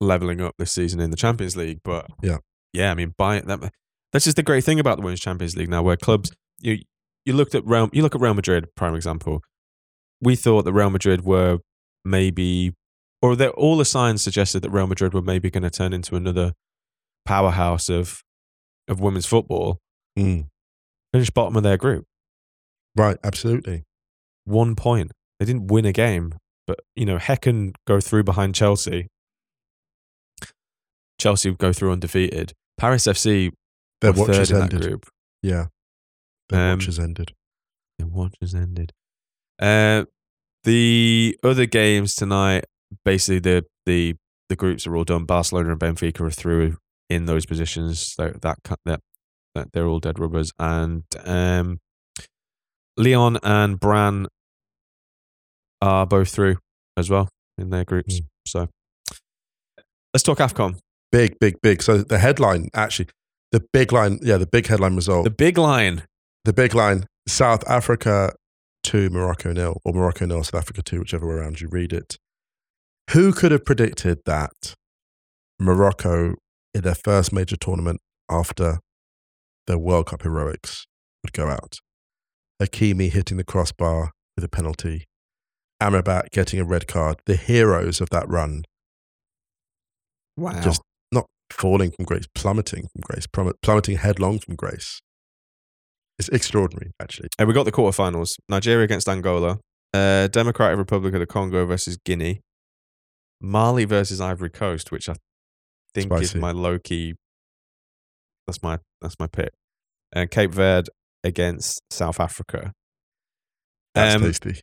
[0.01, 1.81] leveling up this season in the Champions League.
[1.85, 2.39] But Yeah.
[2.73, 3.73] yeah, I mean, by that,
[4.13, 6.79] that's just the great thing about the Women's Champions League now, where clubs you
[7.27, 9.43] you looked at Real, you look at Real Madrid, prime example.
[10.23, 11.59] We thought that Real Madrid were
[12.05, 12.75] maybe,
[13.23, 16.17] or that all the signs suggested that Real Madrid were maybe going to turn into
[16.17, 16.53] another
[17.25, 18.23] powerhouse of
[18.89, 19.79] of women's football.
[20.19, 20.49] Mm.
[21.13, 22.05] Finished bottom of their group,
[22.97, 23.85] Right, absolutely.
[24.45, 25.13] one point.
[25.39, 26.35] They didn't win a game,
[26.67, 29.09] but you know, Häcken go through behind Chelsea.
[31.19, 32.53] Chelsea would go through undefeated.
[32.79, 33.51] Paris FC
[34.01, 34.81] Their watch has ended.
[34.83, 35.07] group.
[35.43, 35.67] Yeah,
[36.49, 37.35] their Um, watch has ended.
[37.99, 38.93] The watch has ended.
[39.59, 40.05] Uh,
[40.65, 42.65] the other games tonight,
[43.05, 44.17] basically the the
[44.49, 45.25] the groups are all done.
[45.25, 46.77] Barcelona and Benfica are through
[47.09, 48.15] in those positions.
[48.15, 49.01] So that that
[49.55, 51.79] that they're all dead rubbers, and um,
[52.97, 54.27] Lyon and Brann
[55.81, 56.59] are both through
[56.97, 57.29] as well
[57.59, 58.21] in their groups.
[58.47, 58.69] So
[60.15, 60.79] let's talk Afcon.
[61.13, 61.83] Big, big, big.
[61.83, 63.09] So the headline, actually,
[63.51, 65.25] the big line, yeah, the big headline result.
[65.25, 66.03] The big line.
[66.45, 68.33] the big line South Africa
[68.85, 72.17] 2, Morocco nil, or Morocco nil, South Africa 2, whichever way around you read it.
[73.13, 74.75] Who could have predicted that
[75.59, 76.37] Morocco,
[76.73, 78.01] in their first major tournament
[78.31, 78.79] after
[79.67, 80.87] their World Cup heroics,
[81.25, 81.79] would go out?
[82.63, 85.07] Hakimi hitting the crossbar with a penalty,
[85.83, 88.63] Amrabat getting a red card, the heroes of that run
[90.37, 90.61] Wow.
[90.61, 90.81] just
[91.11, 95.01] not falling from grace, plummeting from grace, plummeting headlong from grace.
[96.17, 97.29] It's extraordinary, actually.
[97.41, 99.59] And we got the quarterfinals: Nigeria against Angola,
[99.93, 102.41] uh, Democratic Republic of the Congo versus Guinea,
[103.41, 105.15] Mali versus Ivory Coast, which I
[105.95, 107.15] think is my low key.
[108.47, 109.51] That's my that's my pick,
[110.13, 110.89] and Cape Verde
[111.25, 112.73] against South Africa.
[113.95, 114.61] That's Um, tasty.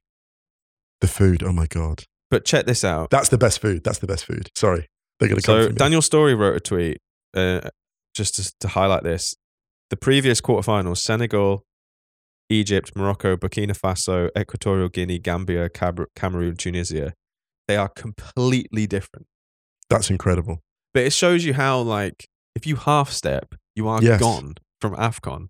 [1.01, 3.09] The food, oh my god, But check this out.
[3.11, 3.83] that's the best food.
[3.83, 4.49] That's the best food.
[4.55, 4.87] Sorry,
[5.19, 5.69] they're going to come So.
[5.69, 6.97] Daniel Storey wrote a tweet
[7.35, 7.69] uh,
[8.15, 9.35] just to, to highlight this.
[9.89, 11.63] The previous quarterfinals: Senegal,
[12.49, 17.13] Egypt, Morocco, Burkina Faso, Equatorial Guinea, Gambia, Cab- Cameroon, Tunisia.
[17.67, 19.27] They are completely different.
[19.89, 20.61] That's incredible.
[20.93, 24.19] But it shows you how, like, if you half step, you are Yes.
[24.19, 25.47] gone from Afcon.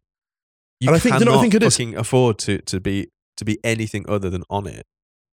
[0.79, 1.75] You And I think- cannot you know I think it is?
[1.75, 3.07] fucking afford to to be
[3.37, 4.85] to be anything other than on it.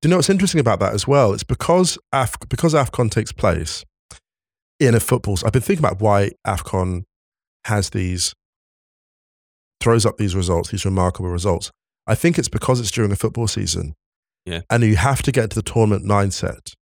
[0.02, 1.32] Do you know what's interesting about that as well?
[1.32, 3.84] It's because Af- because Afcon takes place
[4.78, 5.38] in a football.
[5.44, 7.04] I've been thinking about why Afcon
[7.64, 8.34] has these
[9.80, 11.70] throws up these results, these remarkable results.
[12.06, 13.94] I think it's because it's during a football season.
[14.44, 14.60] Yeah.
[14.70, 16.72] And you have to get to the tournament mindset.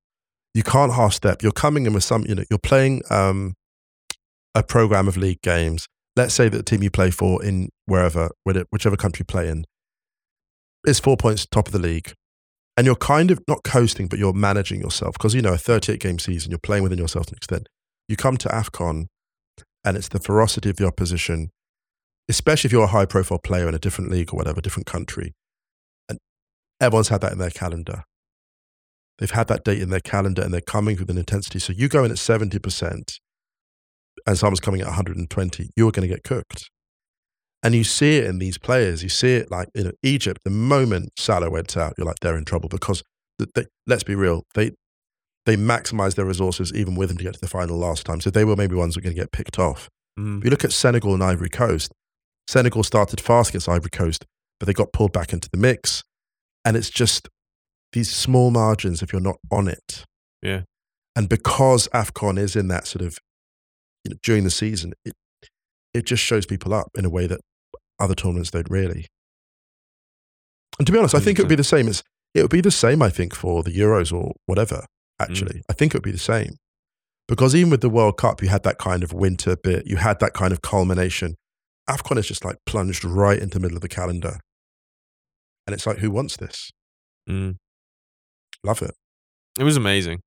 [0.55, 1.43] You can't half step.
[1.43, 3.55] You're coming in with some, you know, you're playing um,
[4.55, 5.87] a program of league games.
[6.17, 9.49] Let's say that the team you play for in wherever, which- whichever country you play
[9.49, 9.65] in,
[10.87, 12.13] is four points top of the league
[12.77, 16.01] and you're kind of not coasting, but you're managing yourself because you know a 38
[16.01, 17.69] game season, you're playing within yourself to an extent.
[18.09, 19.07] You come to Afcon,
[19.85, 21.51] and it's the ferocity of the opposition,
[22.29, 25.33] especially if you're a high profile player in a different league or whatever, different country,
[26.83, 28.05] everyone's had that in their calendar.
[29.19, 31.59] They've had that date in their calendar, and they're coming with an intensity.
[31.59, 33.21] So you go in at 70 percent,
[34.27, 36.71] and someone's coming at 120, you're going to get cooked.
[37.63, 39.03] And you see it in these players.
[39.03, 40.41] You see it like in Egypt.
[40.45, 43.03] The moment Salah went out, you're like they're in trouble because
[43.39, 44.43] th- they, let's be real.
[44.55, 44.73] They
[45.47, 48.21] they maximized their resources even with them to get to the final last time.
[48.21, 49.89] So they were maybe ones that were going to get picked off.
[50.19, 50.39] Mm.
[50.39, 51.93] If you look at Senegal and Ivory Coast,
[52.49, 54.25] Senegal started fast against Ivory Coast,
[54.59, 56.03] but they got pulled back into the mix.
[56.65, 57.29] And it's just
[57.93, 60.05] these small margins if you're not on it.
[60.43, 60.63] Yeah.
[61.15, 63.19] And because AFCON is in that sort of,
[64.05, 65.15] you know, during the season, it,
[65.93, 67.41] it just shows people up in a way that
[67.99, 69.07] other tournaments don't really.
[70.79, 72.03] And to be honest, I think it would be the same as,
[72.35, 74.87] it would be the same, I think, for the Euros or whatever,
[75.21, 75.59] actually.
[75.59, 75.63] Mm.
[75.69, 76.57] I think it would be the same.
[77.29, 80.19] Because even with the World Cup, you had that kind of winter bit, you had
[80.21, 81.37] that kind of culmination.
[81.89, 84.39] AFCON is just like plunged right into the middle of the calendar.
[85.67, 86.71] And it's like, who wants this?
[87.29, 87.57] Mm.
[88.65, 88.95] Love it.
[89.59, 90.21] It was amazing.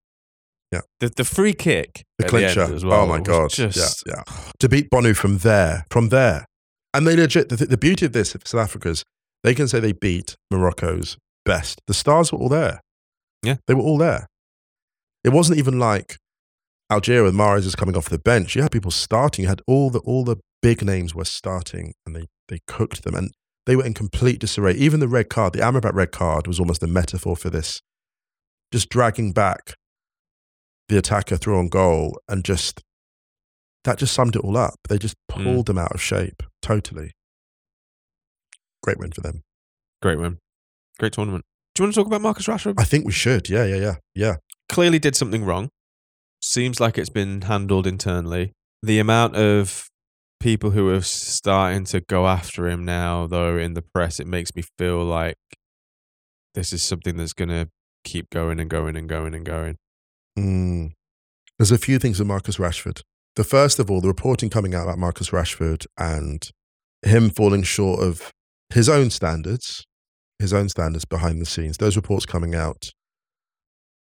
[0.71, 0.81] Yeah.
[0.99, 2.03] The the free kick.
[2.17, 2.61] The the clincher.
[2.61, 3.49] as well oh my God.
[3.49, 4.33] Just, yeah, yeah.
[4.59, 6.45] To beat Bounou from there, from there.
[6.93, 9.03] And they legit, the, the beauty of this for South Africa's,
[9.43, 11.81] they can say they beat Morocco's best.
[11.88, 12.81] The stars were all there.
[13.43, 13.57] Yeah.
[13.67, 14.27] They were all there.
[15.23, 16.17] It wasn't even like
[16.91, 18.55] Algeria with Mahrez is coming off the bench.
[18.55, 19.43] You had people starting.
[19.43, 23.15] You had all the all the big names were starting and they, they cooked them.
[23.15, 23.31] And
[23.66, 24.74] they were in complete disarray.
[24.74, 27.82] Even the red card, the Amrabat red card was almost a metaphor for this.
[28.72, 29.76] Just dragging back
[30.89, 32.82] the attacker through on goal and just
[33.84, 34.76] that just summed it all up.
[34.89, 35.43] They just hmm.
[35.43, 37.11] pulled them out of shape totally.
[38.84, 39.41] Great win for them.
[40.01, 40.38] Great win.
[40.99, 41.43] Great tournament.
[41.74, 42.76] Do you want to talk about Marcus Rashford?
[42.78, 43.49] I think we should.
[43.49, 44.36] Yeah, yeah, yeah, yeah.
[44.70, 45.70] Clearly did something wrong.
[46.41, 48.53] Seems like it's been handled internally.
[48.82, 49.89] The amount of
[50.45, 54.55] people who are starting to go after him now, though, in the press, it makes
[54.55, 55.39] me feel like
[56.53, 57.67] this is something that's going to
[58.03, 59.75] keep going and going and going and going.
[60.37, 60.91] Mm.
[61.57, 63.01] There's a few things with Marcus Rashford.
[63.35, 66.47] The first of all, the reporting coming out about Marcus Rashford and
[67.01, 68.31] him falling short of
[68.71, 69.83] his own standards,
[70.37, 71.77] his own standards behind the scenes.
[71.77, 72.91] Those reports coming out,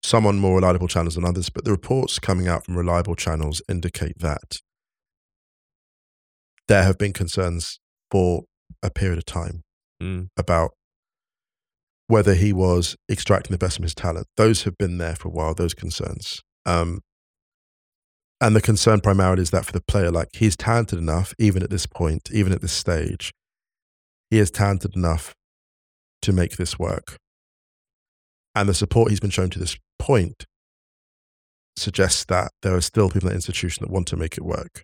[0.03, 3.63] some on more reliable channels than others, but the reports coming out from reliable channels
[3.67, 4.59] indicate that
[6.69, 7.79] there have been concerns
[8.11, 8.45] for
[8.83, 9.63] a period of time
[10.03, 10.29] Mm.
[10.37, 10.73] about
[12.09, 14.27] whether he was extracting the best from his talent.
[14.37, 16.43] Those have been there for a while, those concerns.
[16.67, 17.01] Um,
[18.41, 21.71] and the concern primarily is that for the player, like he's talented enough, even at
[21.71, 23.33] this point, even at this stage,
[24.31, 25.35] he is talented enough
[26.23, 27.17] to make this work.
[28.55, 30.45] And the support he's been shown to this point
[31.77, 34.83] suggests that there are still people in the institution that want to make it work.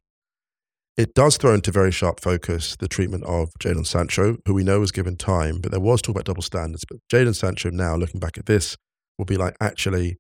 [0.97, 4.81] It does throw into very sharp focus the treatment of Jadon Sancho, who we know
[4.81, 6.85] was given time, but there was talk about double standards.
[6.89, 8.77] But Jadon Sancho now, looking back at this,
[9.17, 10.19] will be like, actually,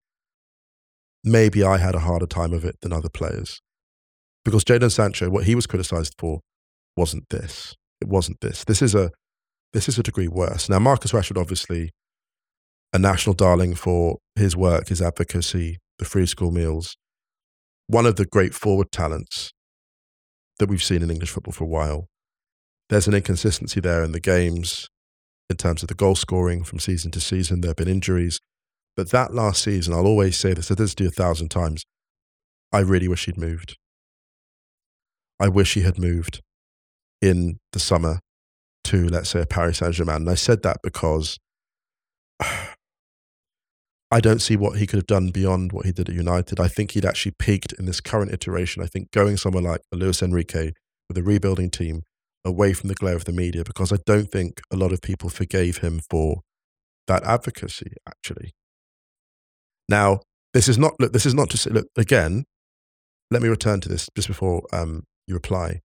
[1.24, 3.60] maybe I had a harder time of it than other players.
[4.44, 6.40] Because Jadon Sancho, what he was criticized for
[6.96, 7.74] wasn't this.
[8.00, 8.64] It wasn't this.
[8.64, 9.10] This is a
[9.72, 10.68] this is a degree worse.
[10.68, 11.90] Now, Marcus Rashford, obviously,
[12.92, 16.96] a national darling for his work, his advocacy, the free school meals,
[17.86, 19.52] one of the great forward talents
[20.60, 22.06] that we've seen in English football for a while.
[22.88, 24.88] There's an inconsistency there in the games
[25.48, 27.60] in terms of the goal scoring from season to season.
[27.60, 28.38] There have been injuries.
[28.96, 31.84] But that last season, I'll always say this, I did this do a thousand times.
[32.72, 33.76] I really wish he'd moved.
[35.40, 36.40] I wish he had moved
[37.20, 38.20] in the summer
[38.84, 40.16] to, let's say, Paris Saint Germain.
[40.16, 41.38] And I said that because
[44.10, 46.58] I don't see what he could have done beyond what he did at United.
[46.58, 48.82] I think he'd actually peaked in this current iteration.
[48.82, 50.72] I think going somewhere like Luis Enrique
[51.08, 52.02] with a rebuilding team
[52.44, 55.28] away from the glare of the media, because I don't think a lot of people
[55.28, 56.40] forgave him for
[57.06, 58.52] that advocacy, actually.
[59.88, 60.20] Now,
[60.54, 62.44] this is not, look, this is not to say, look, again,
[63.30, 65.80] let me return to this just before um, you reply.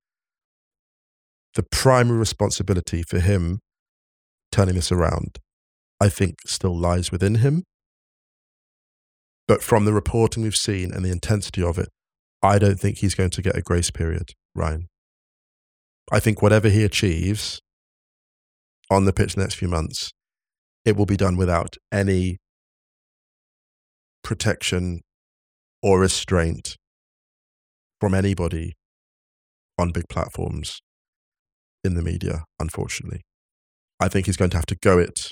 [1.53, 3.59] The primary responsibility for him
[4.51, 5.37] turning this around,
[6.01, 7.63] I think, still lies within him.
[9.47, 11.89] But from the reporting we've seen and the intensity of it,
[12.41, 14.87] I don't think he's going to get a grace period, Ryan.
[16.11, 17.61] I think whatever he achieves
[18.89, 20.11] on the pitch the next few months,
[20.83, 22.37] it will be done without any
[24.23, 25.01] protection
[25.81, 26.75] or restraint
[27.99, 28.73] from anybody
[29.77, 30.81] on big platforms
[31.83, 33.21] in the media, unfortunately.
[33.99, 35.31] I think he's going to have to go it,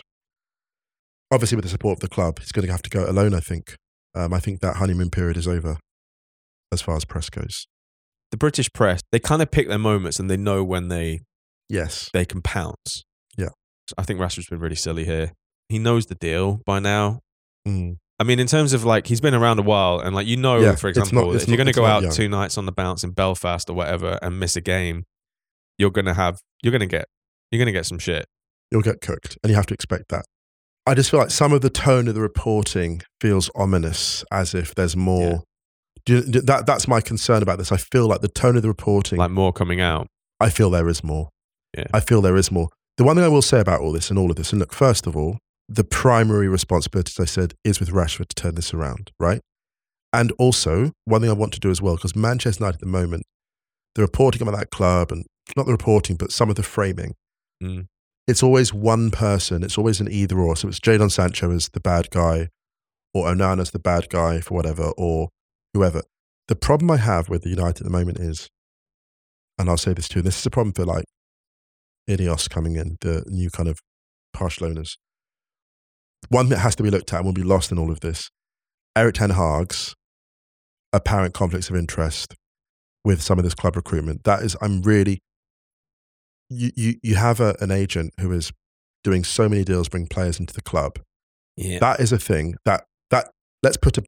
[1.31, 2.39] obviously, with the support of the club.
[2.39, 3.75] He's going to have to go it alone, I think.
[4.15, 5.77] Um, I think that honeymoon period is over
[6.71, 7.67] as far as press goes.
[8.31, 11.21] The British press, they kind of pick their moments and they know when they
[11.69, 12.09] Yes.
[12.13, 13.03] they can pounce.
[13.37, 13.49] Yeah.
[13.87, 15.33] So I think Rashford's been really silly here.
[15.69, 17.19] He knows the deal by now.
[17.67, 17.97] Mm.
[18.19, 20.59] I mean, in terms of like, he's been around a while, and like, you know,
[20.59, 22.11] Yeah, for it's not- example, it's if you're going to go out young.
[22.11, 25.05] two nights on the bounce in Belfast or whatever and miss a game,
[25.79, 27.05] you're gonna have you're gonna get
[27.49, 28.25] you're gonna get some shit.
[28.71, 30.25] You'll get cooked, and you have to expect that.
[30.85, 34.75] I just feel like some of the tone of the reporting feels ominous, as if
[34.75, 35.43] there's more.
[36.05, 37.71] Do you, do- that that's my concern about this.
[37.71, 39.17] I feel like the tone of the reporting.
[39.17, 40.07] Like more coming out.
[40.39, 41.29] I feel there is more.
[41.77, 41.85] Yeah.
[41.93, 42.67] I feel there is more.
[42.97, 44.73] The one thing I will say about all this and all of this, and look,
[44.73, 45.37] first of all,
[45.69, 49.39] the primary responsibility, as I said, is with Rashford to turn this around, right?
[50.11, 52.85] And also, one thing I want to do as well, because Manchester United at the
[52.85, 53.23] moment,
[53.95, 55.25] the reporting about that club, and
[55.55, 57.13] not the reporting, but some of the framing,
[57.63, 57.85] Mm.
[58.27, 59.63] It's always one person.
[59.63, 60.55] It's always an either or.
[60.55, 62.49] So it's Jadon Sancho as the bad guy,
[63.13, 65.29] or Onana as the bad guy for whatever, or
[65.73, 66.03] whoever.
[66.47, 68.49] The problem I have with the United at the moment is,
[69.57, 71.05] and I'll say this too, this is a problem for like
[72.09, 73.79] Ineos coming in, the new kind of
[74.33, 74.97] partial owners.
[76.29, 78.29] One that has to be looked at and will be lost in all of this.
[78.95, 79.95] Erik Ten Hag's
[80.91, 82.35] apparent conflicts of interest
[83.03, 84.23] with some of this club recruitment.
[84.23, 85.19] That is, I'm really,
[86.49, 88.51] you, you, you have a, an agent who is
[89.03, 90.99] doing so many deals, bring players into the club.
[91.57, 91.79] Yeah.
[91.79, 93.29] That is a thing that, that
[93.61, 94.03] let's put a,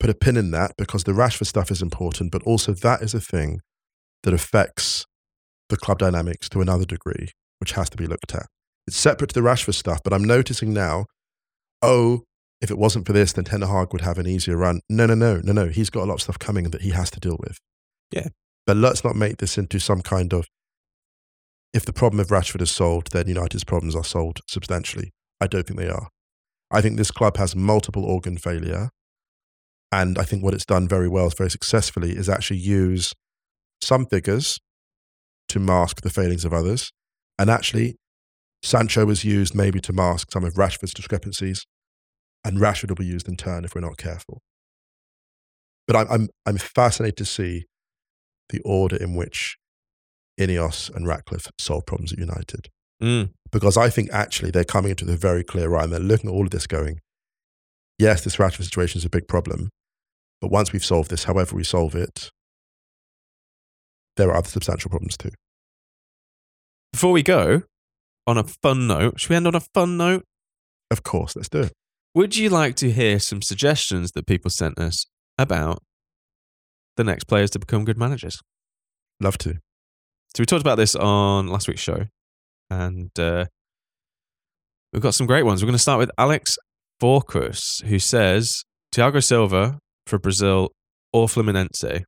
[0.00, 3.14] put a pin in that because the Rashford stuff is important, but also that is
[3.14, 3.60] a thing
[4.22, 5.06] that affects
[5.68, 7.28] the club dynamics to another degree,
[7.60, 8.46] which has to be looked at.
[8.86, 11.06] It's separate to the Rashford stuff, but I'm noticing now,
[11.80, 12.22] oh,
[12.60, 14.80] if it wasn't for this, then Ten Hag would have an easier run.
[14.88, 15.66] No, no, no, no, no.
[15.66, 17.58] He's got a lot of stuff coming that he has to deal with.
[18.12, 18.28] Yeah.
[18.66, 20.46] But let's not make this into some kind of,
[21.72, 25.10] if the problem of Rashford is solved, then United's problems are solved substantially.
[25.40, 26.08] I don't think they are.
[26.70, 28.90] I think this club has multiple organ failure.
[29.90, 33.12] And I think what it's done very well, very successfully, is actually use
[33.80, 34.58] some figures
[35.48, 36.92] to mask the failings of others.
[37.38, 37.96] And actually,
[38.62, 41.66] Sancho was used maybe to mask some of Rashford's discrepancies,
[42.44, 44.40] and Rashford will be used in turn if we're not careful.
[45.86, 47.66] But I'm, I'm, I'm fascinated to see
[48.48, 49.56] the order in which
[50.46, 52.68] Ineos and Ratcliffe solve problems at United.
[53.02, 53.30] Mm.
[53.50, 56.32] Because I think actually they're coming into the very clear right and they're looking at
[56.32, 57.00] all of this going,
[57.98, 59.70] yes, this Rashford situation is a big problem,
[60.40, 62.30] but once we've solved this, however we solve it,
[64.16, 65.30] there are other substantial problems too.
[66.92, 67.62] Before we go,
[68.26, 70.24] on a fun note, should we end on a fun note?
[70.90, 71.72] Of course, let's do it.
[72.14, 75.06] Would you like to hear some suggestions that people sent us
[75.38, 75.82] about
[76.96, 78.40] the next players to become good managers?
[79.18, 79.58] Love to.
[80.34, 82.06] So we talked about this on last week's show,
[82.70, 83.44] and uh,
[84.90, 85.62] we've got some great ones.
[85.62, 86.56] We're going to start with Alex
[87.02, 88.64] Forcus, who says
[88.94, 90.70] Thiago Silva for Brazil
[91.12, 92.04] or Fluminense.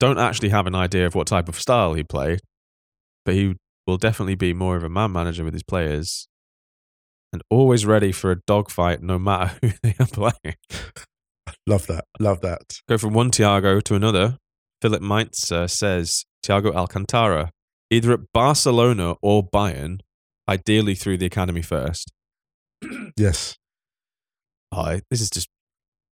[0.00, 2.40] Don't actually have an idea of what type of style he played,
[3.26, 3.56] but he
[3.86, 6.28] will definitely be more of a man manager with his players,
[7.34, 10.56] and always ready for a dogfight no matter who they are playing.
[11.66, 12.04] Love that.
[12.18, 12.62] Love that.
[12.88, 14.38] Go from one Thiago to another.
[14.80, 17.50] Philip Meitzer says Thiago Alcantara,
[17.90, 19.98] either at Barcelona or Bayern,
[20.48, 22.12] ideally through the academy first.
[23.18, 23.56] Yes.
[24.74, 25.48] Hi, this is just.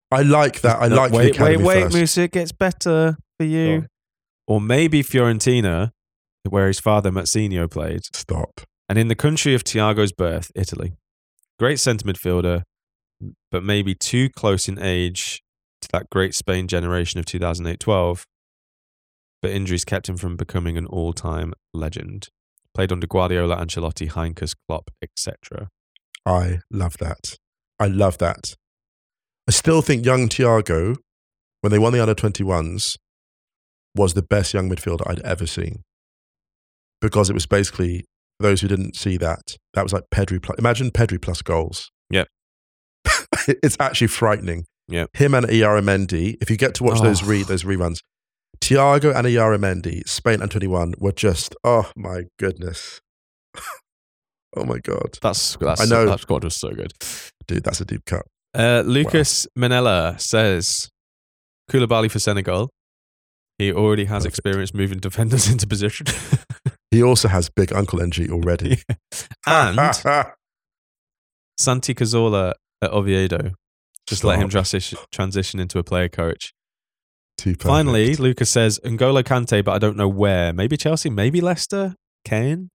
[0.10, 0.82] I like that.
[0.82, 1.96] I No, like wait, the academy wait, wait, first.
[1.96, 3.74] Musa, it gets better for you.
[3.74, 3.88] On.
[4.48, 5.92] Or maybe Fiorentina,
[6.50, 8.62] where his father Mazinho played, Stop.
[8.88, 10.94] and in the country of Thiago's birth, Italy.
[11.60, 12.64] Great centre midfielder,
[13.52, 15.42] but maybe too close in age
[15.82, 18.26] to that great Spain generation of 2008 12.
[19.44, 22.30] But injuries kept him from becoming an all time legend.
[22.74, 25.68] Played under Guardiola, Ancelotti, Heynckes, Klopp, etc.
[26.26, 27.36] I love that.
[27.78, 28.56] I love that.
[29.48, 30.96] I still think young Thiago,
[31.60, 32.96] when they won the under 21s,
[33.96, 35.84] was the best young midfielder I'd ever seen.
[37.02, 38.06] Because it was basically,
[38.40, 41.92] those who didn't see that, that was like Pedri plus, imagine Pedri plus goals.
[42.10, 42.24] Yeah.
[43.48, 44.66] it's actually frightening.
[44.88, 45.08] Yeah.
[45.14, 47.28] Him and Mendy, if you get to watch those Oh.
[47.28, 48.00] re, those reruns,
[48.64, 53.02] Thiago and Illarramendi, Spain and 21, were just, oh my goodness.
[54.56, 55.18] oh my God.
[55.22, 56.06] That's, that's I know.
[56.06, 56.94] that squad was so good.
[57.46, 58.26] Dude, that's a deep cut.
[58.54, 60.90] Uh, Lucas Manella says
[61.70, 62.70] Koulibaly for Senegal.
[63.58, 64.38] He already has Perfect.
[64.38, 66.08] experience moving defenders into position.
[66.92, 68.84] He also has big Uncle NG already.
[69.48, 69.96] and
[71.58, 72.54] Santi Cazorla
[72.84, 73.54] at Oviedo.
[74.06, 76.54] Just let him transition, transition into a player coach.
[77.38, 77.64] Too perfect.
[77.64, 80.54] Finally, Lucas says N'Golo Kante, but I don't know where.
[80.54, 82.70] Maybe Chelsea, maybe Leicester, Caen,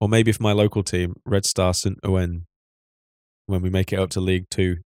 [0.00, 1.98] or maybe for my local team, Red Star St.
[2.04, 2.42] Ouen,
[3.46, 4.78] when we make it up to League Two.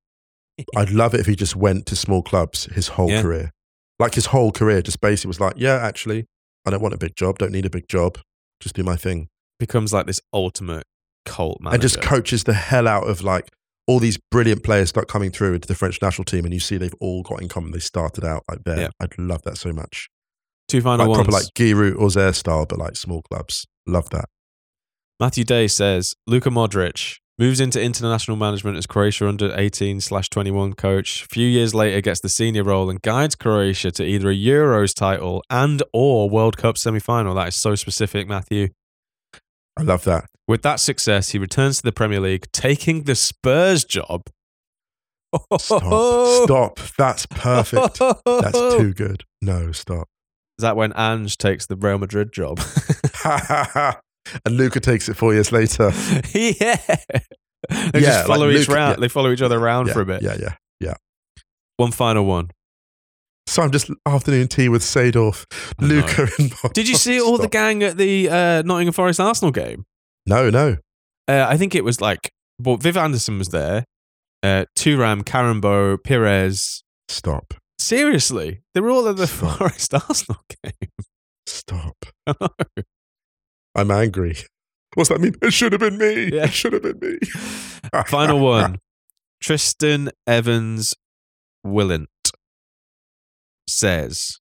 [0.77, 3.23] I'd love it if he just went to small clubs his whole Yeah.
[3.23, 3.51] career.
[4.01, 6.27] Like his whole career, just basically was like, yeah, actually,
[6.67, 8.19] I don't want a big job, don't need a big job,
[8.61, 9.29] just do my thing.
[9.59, 10.85] Becomes like this ultimate
[11.25, 11.75] cult manager.
[11.75, 13.51] And just coaches the hell out of like
[13.89, 16.77] all these brilliant players start coming through into the French national team, and you see
[16.77, 17.73] they've all got in common.
[17.73, 18.81] They started out like there.
[18.81, 18.89] Yeah.
[19.01, 20.09] I'd love that so much.
[20.69, 21.27] Two final like ones.
[21.27, 23.67] proper like Giroud or Zaire style, but like small clubs.
[23.87, 24.27] Love that.
[25.19, 30.75] Matthew Day says Luka Modric moves into international management as Croatia under 18 slash 21
[30.75, 31.25] coach.
[31.25, 34.95] A few years later, gets the senior role and guides Croatia to either a Euros
[34.95, 37.35] title and or World Cup semi final.
[37.35, 38.69] That is so specific, Matthew.
[39.79, 40.27] I love that.
[40.49, 44.23] With that success, he returns to the Premier League, taking the Spurs job.
[45.59, 46.29] Stop.
[46.45, 46.79] Stop.
[46.97, 47.99] That's perfect.
[48.25, 49.25] That's too good.
[49.43, 50.09] No, stop.
[50.59, 52.61] Is that when Ange takes the Real Madrid job?
[53.25, 55.93] and Luka takes it four years later.
[56.35, 56.77] yeah.
[57.69, 58.97] They Yeah, just follow like each Luka- round.
[58.97, 59.01] yeah.
[59.01, 60.23] They follow each other around yeah, for a bit.
[60.23, 60.95] Yeah, yeah, yeah.
[61.77, 62.51] One final one.
[63.47, 65.45] So I'm just afternoon tea with Sadorf.
[65.81, 69.85] Luca, and Did you see all the gang at the uh, Nottingham Forest Arsenal game?
[70.29, 70.77] No, no.
[71.27, 73.85] Uh, I think it was like, well, Viv Anderson was there.
[74.43, 76.85] Uh, Thuram, Karembeu, Pires.
[77.09, 77.55] Stop.
[77.79, 79.59] Seriously, they were all at the Stop.
[79.59, 80.91] Forest Arsenal game.
[81.47, 81.97] Stop.
[83.75, 84.37] I'm angry.
[84.95, 85.35] What's that mean?
[85.41, 86.31] It should have been me.
[86.31, 86.45] Yeah.
[86.45, 87.19] It should have been me.
[88.07, 88.81] Final one.
[89.41, 90.95] Tristan Evans
[91.65, 92.09] Willant
[93.67, 94.41] says,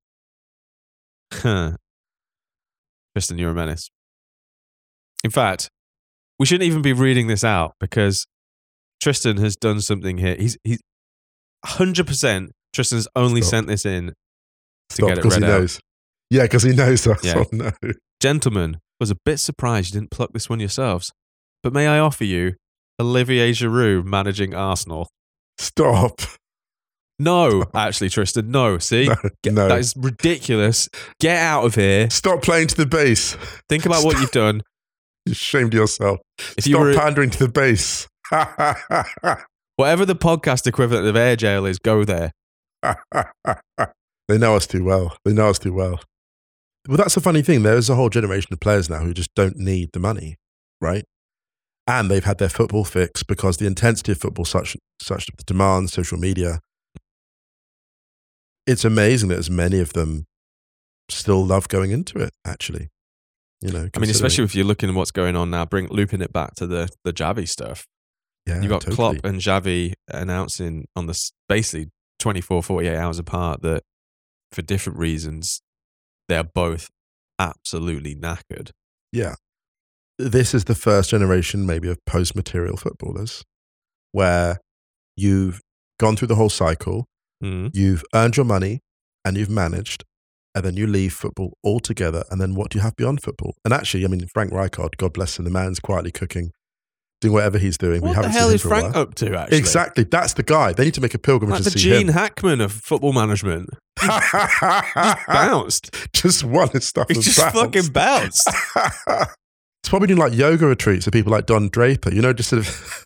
[1.34, 1.78] huh.
[3.16, 3.90] Tristan, you're a menace.
[5.24, 5.70] In fact,
[6.40, 8.26] we shouldn't even be reading this out because
[9.02, 10.36] Tristan has done something here.
[10.38, 10.80] He's he's
[11.66, 12.52] hundred percent.
[12.74, 13.50] Tristan's only Stop.
[13.52, 14.14] sent this in to
[14.96, 15.60] Stop, get it because he read out.
[15.62, 15.80] knows.
[16.30, 17.24] Yeah, because he knows us.
[17.24, 17.36] Yeah.
[17.38, 17.72] Oh, no.
[18.22, 21.12] Gentlemen, was a bit surprised you didn't pluck this one yourselves.
[21.64, 22.54] But may I offer you
[23.00, 25.10] Olivier Giroud managing Arsenal?
[25.58, 26.22] Stop.
[27.20, 28.78] No, actually, Tristan, no.
[28.78, 29.68] See, No, Get- no.
[29.68, 30.88] that is ridiculous.
[31.20, 32.10] Get out of here.
[32.12, 33.36] Stop playing to the base.
[33.70, 34.62] Think about what you've done.
[35.28, 36.20] You shamed yourself.
[36.58, 38.08] If Stop you were pandering to the base.
[39.78, 42.32] whatever the podcast equivalent of air jail is, go there.
[44.28, 45.18] they know us too well.
[45.24, 46.02] They know us too well.
[46.88, 47.64] Well, that's a funny thing.
[47.64, 50.36] There's a whole generation of players now who just don't need the money,
[50.80, 51.04] right?
[51.86, 55.90] And they've had their football fix because the intensity of football, such such the demand,
[55.90, 56.60] social media.
[58.66, 60.26] It's amazing that as many of them
[61.10, 62.32] still love going into it.
[62.46, 62.90] Actually,
[63.62, 66.22] you know, I mean, especially if you're looking at what's going on now, bring looping
[66.22, 67.86] it back to the the Xavi stuff.
[68.46, 68.96] yeah, you got totally.
[68.96, 71.90] Klopp and Xavi announcing on this basically
[72.20, 73.84] 24, 48 hours apart that
[74.52, 75.62] for different reasons
[76.30, 76.90] they're both
[77.40, 78.72] absolutely knackered.
[79.12, 79.36] Yeah.
[80.20, 83.44] This is the first generation, maybe, of post material footballers
[84.12, 84.60] where
[85.16, 85.62] you've
[86.00, 87.06] gone through the whole cycle,
[87.44, 87.70] Mm.
[87.76, 88.80] you've earned your money,
[89.24, 90.04] and you've managed,
[90.58, 92.24] and then you leave football altogether.
[92.32, 93.56] And then what do you have beyond football?
[93.64, 96.52] And actually, I mean, Frank Rijkaard, God bless him, the man's quietly cooking,
[97.22, 98.02] doing whatever he's doing.
[98.02, 99.58] we What the haven't hell seen is Frank up to, actually?
[99.58, 100.04] Exactly.
[100.04, 100.74] That's the guy.
[100.74, 102.14] They need to make a pilgrimage Like to the see Gene him.
[102.14, 103.70] Hackman of football management.
[105.28, 105.96] Bounced.
[106.14, 107.08] just one his stuff.
[107.08, 108.50] He just fucking bounced.
[108.76, 112.60] it's probably doing like yoga retreats for people like Don Draper, you know, just sort
[112.60, 113.06] of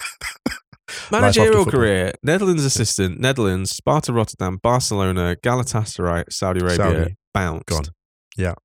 [1.11, 7.15] Managerial career: Netherlands assistant, Netherlands, Sparta Rotterdam, Barcelona, Galatasaray, Saudi Arabia, Saudi.
[7.33, 7.65] Bounced.
[7.65, 7.85] Gone.
[8.37, 8.55] Yeah.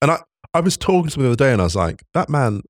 [0.00, 0.20] And I,
[0.54, 2.62] I was talking to someone the other day and I was like, that man,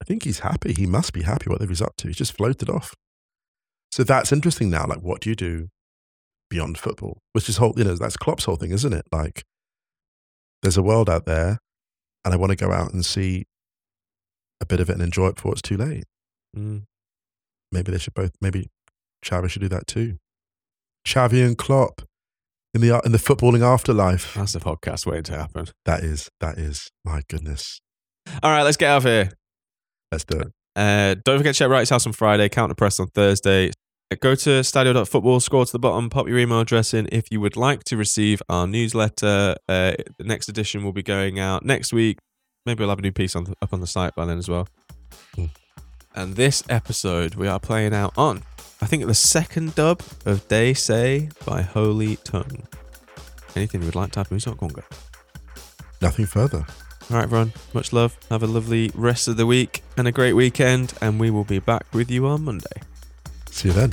[0.00, 0.72] I think he's happy.
[0.72, 2.08] He must be happy whatever he's up to.
[2.08, 2.94] He's just floated off.
[3.90, 4.86] So that's interesting now.
[4.86, 5.68] Like, what do you do
[6.50, 7.18] beyond football?
[7.32, 9.06] Which is whole, you know, that's Klopp's whole thing, isn't it?
[9.10, 9.44] Like,
[10.62, 11.58] there's a world out there
[12.24, 13.46] and I want to go out and see
[14.60, 16.04] a bit of it and enjoy it before it's too late.
[16.56, 16.84] Mm.
[17.72, 18.68] Maybe they should both, maybe
[19.24, 20.18] Xavi should do that too.
[21.06, 22.02] Xavi and Klopp
[22.76, 24.34] in the, in the footballing afterlife.
[24.34, 25.66] That's a podcast waiting to happen.
[25.86, 27.80] That is, that is, my goodness.
[28.42, 29.30] All right, let's get out of here.
[30.12, 30.48] Let's do it.
[30.76, 33.72] Uh, don't forget to check Wright's House on Friday, Counter Press on Thursday.
[34.20, 37.56] Go to stadio.football, scroll to the bottom, pop your email address in if you would
[37.56, 39.56] like to receive our newsletter.
[39.68, 42.18] Uh, the next edition will be going out next week.
[42.66, 44.48] Maybe we'll have a new piece on the, up on the site by then as
[44.48, 44.68] well.
[45.34, 45.46] Hmm.
[46.14, 48.42] And this episode we are playing out on,
[48.80, 52.66] I think, the second dub of Day Say by Holy Tongue.
[53.54, 54.82] Anything you would like to have, Musa Okwonga.
[56.02, 56.66] Nothing further.
[57.10, 57.52] All right, everyone.
[57.72, 58.16] Much love.
[58.30, 60.92] Have a lovely rest of the week and a great weekend.
[61.00, 62.82] And we will be back with you on Monday.
[63.50, 63.92] See you then.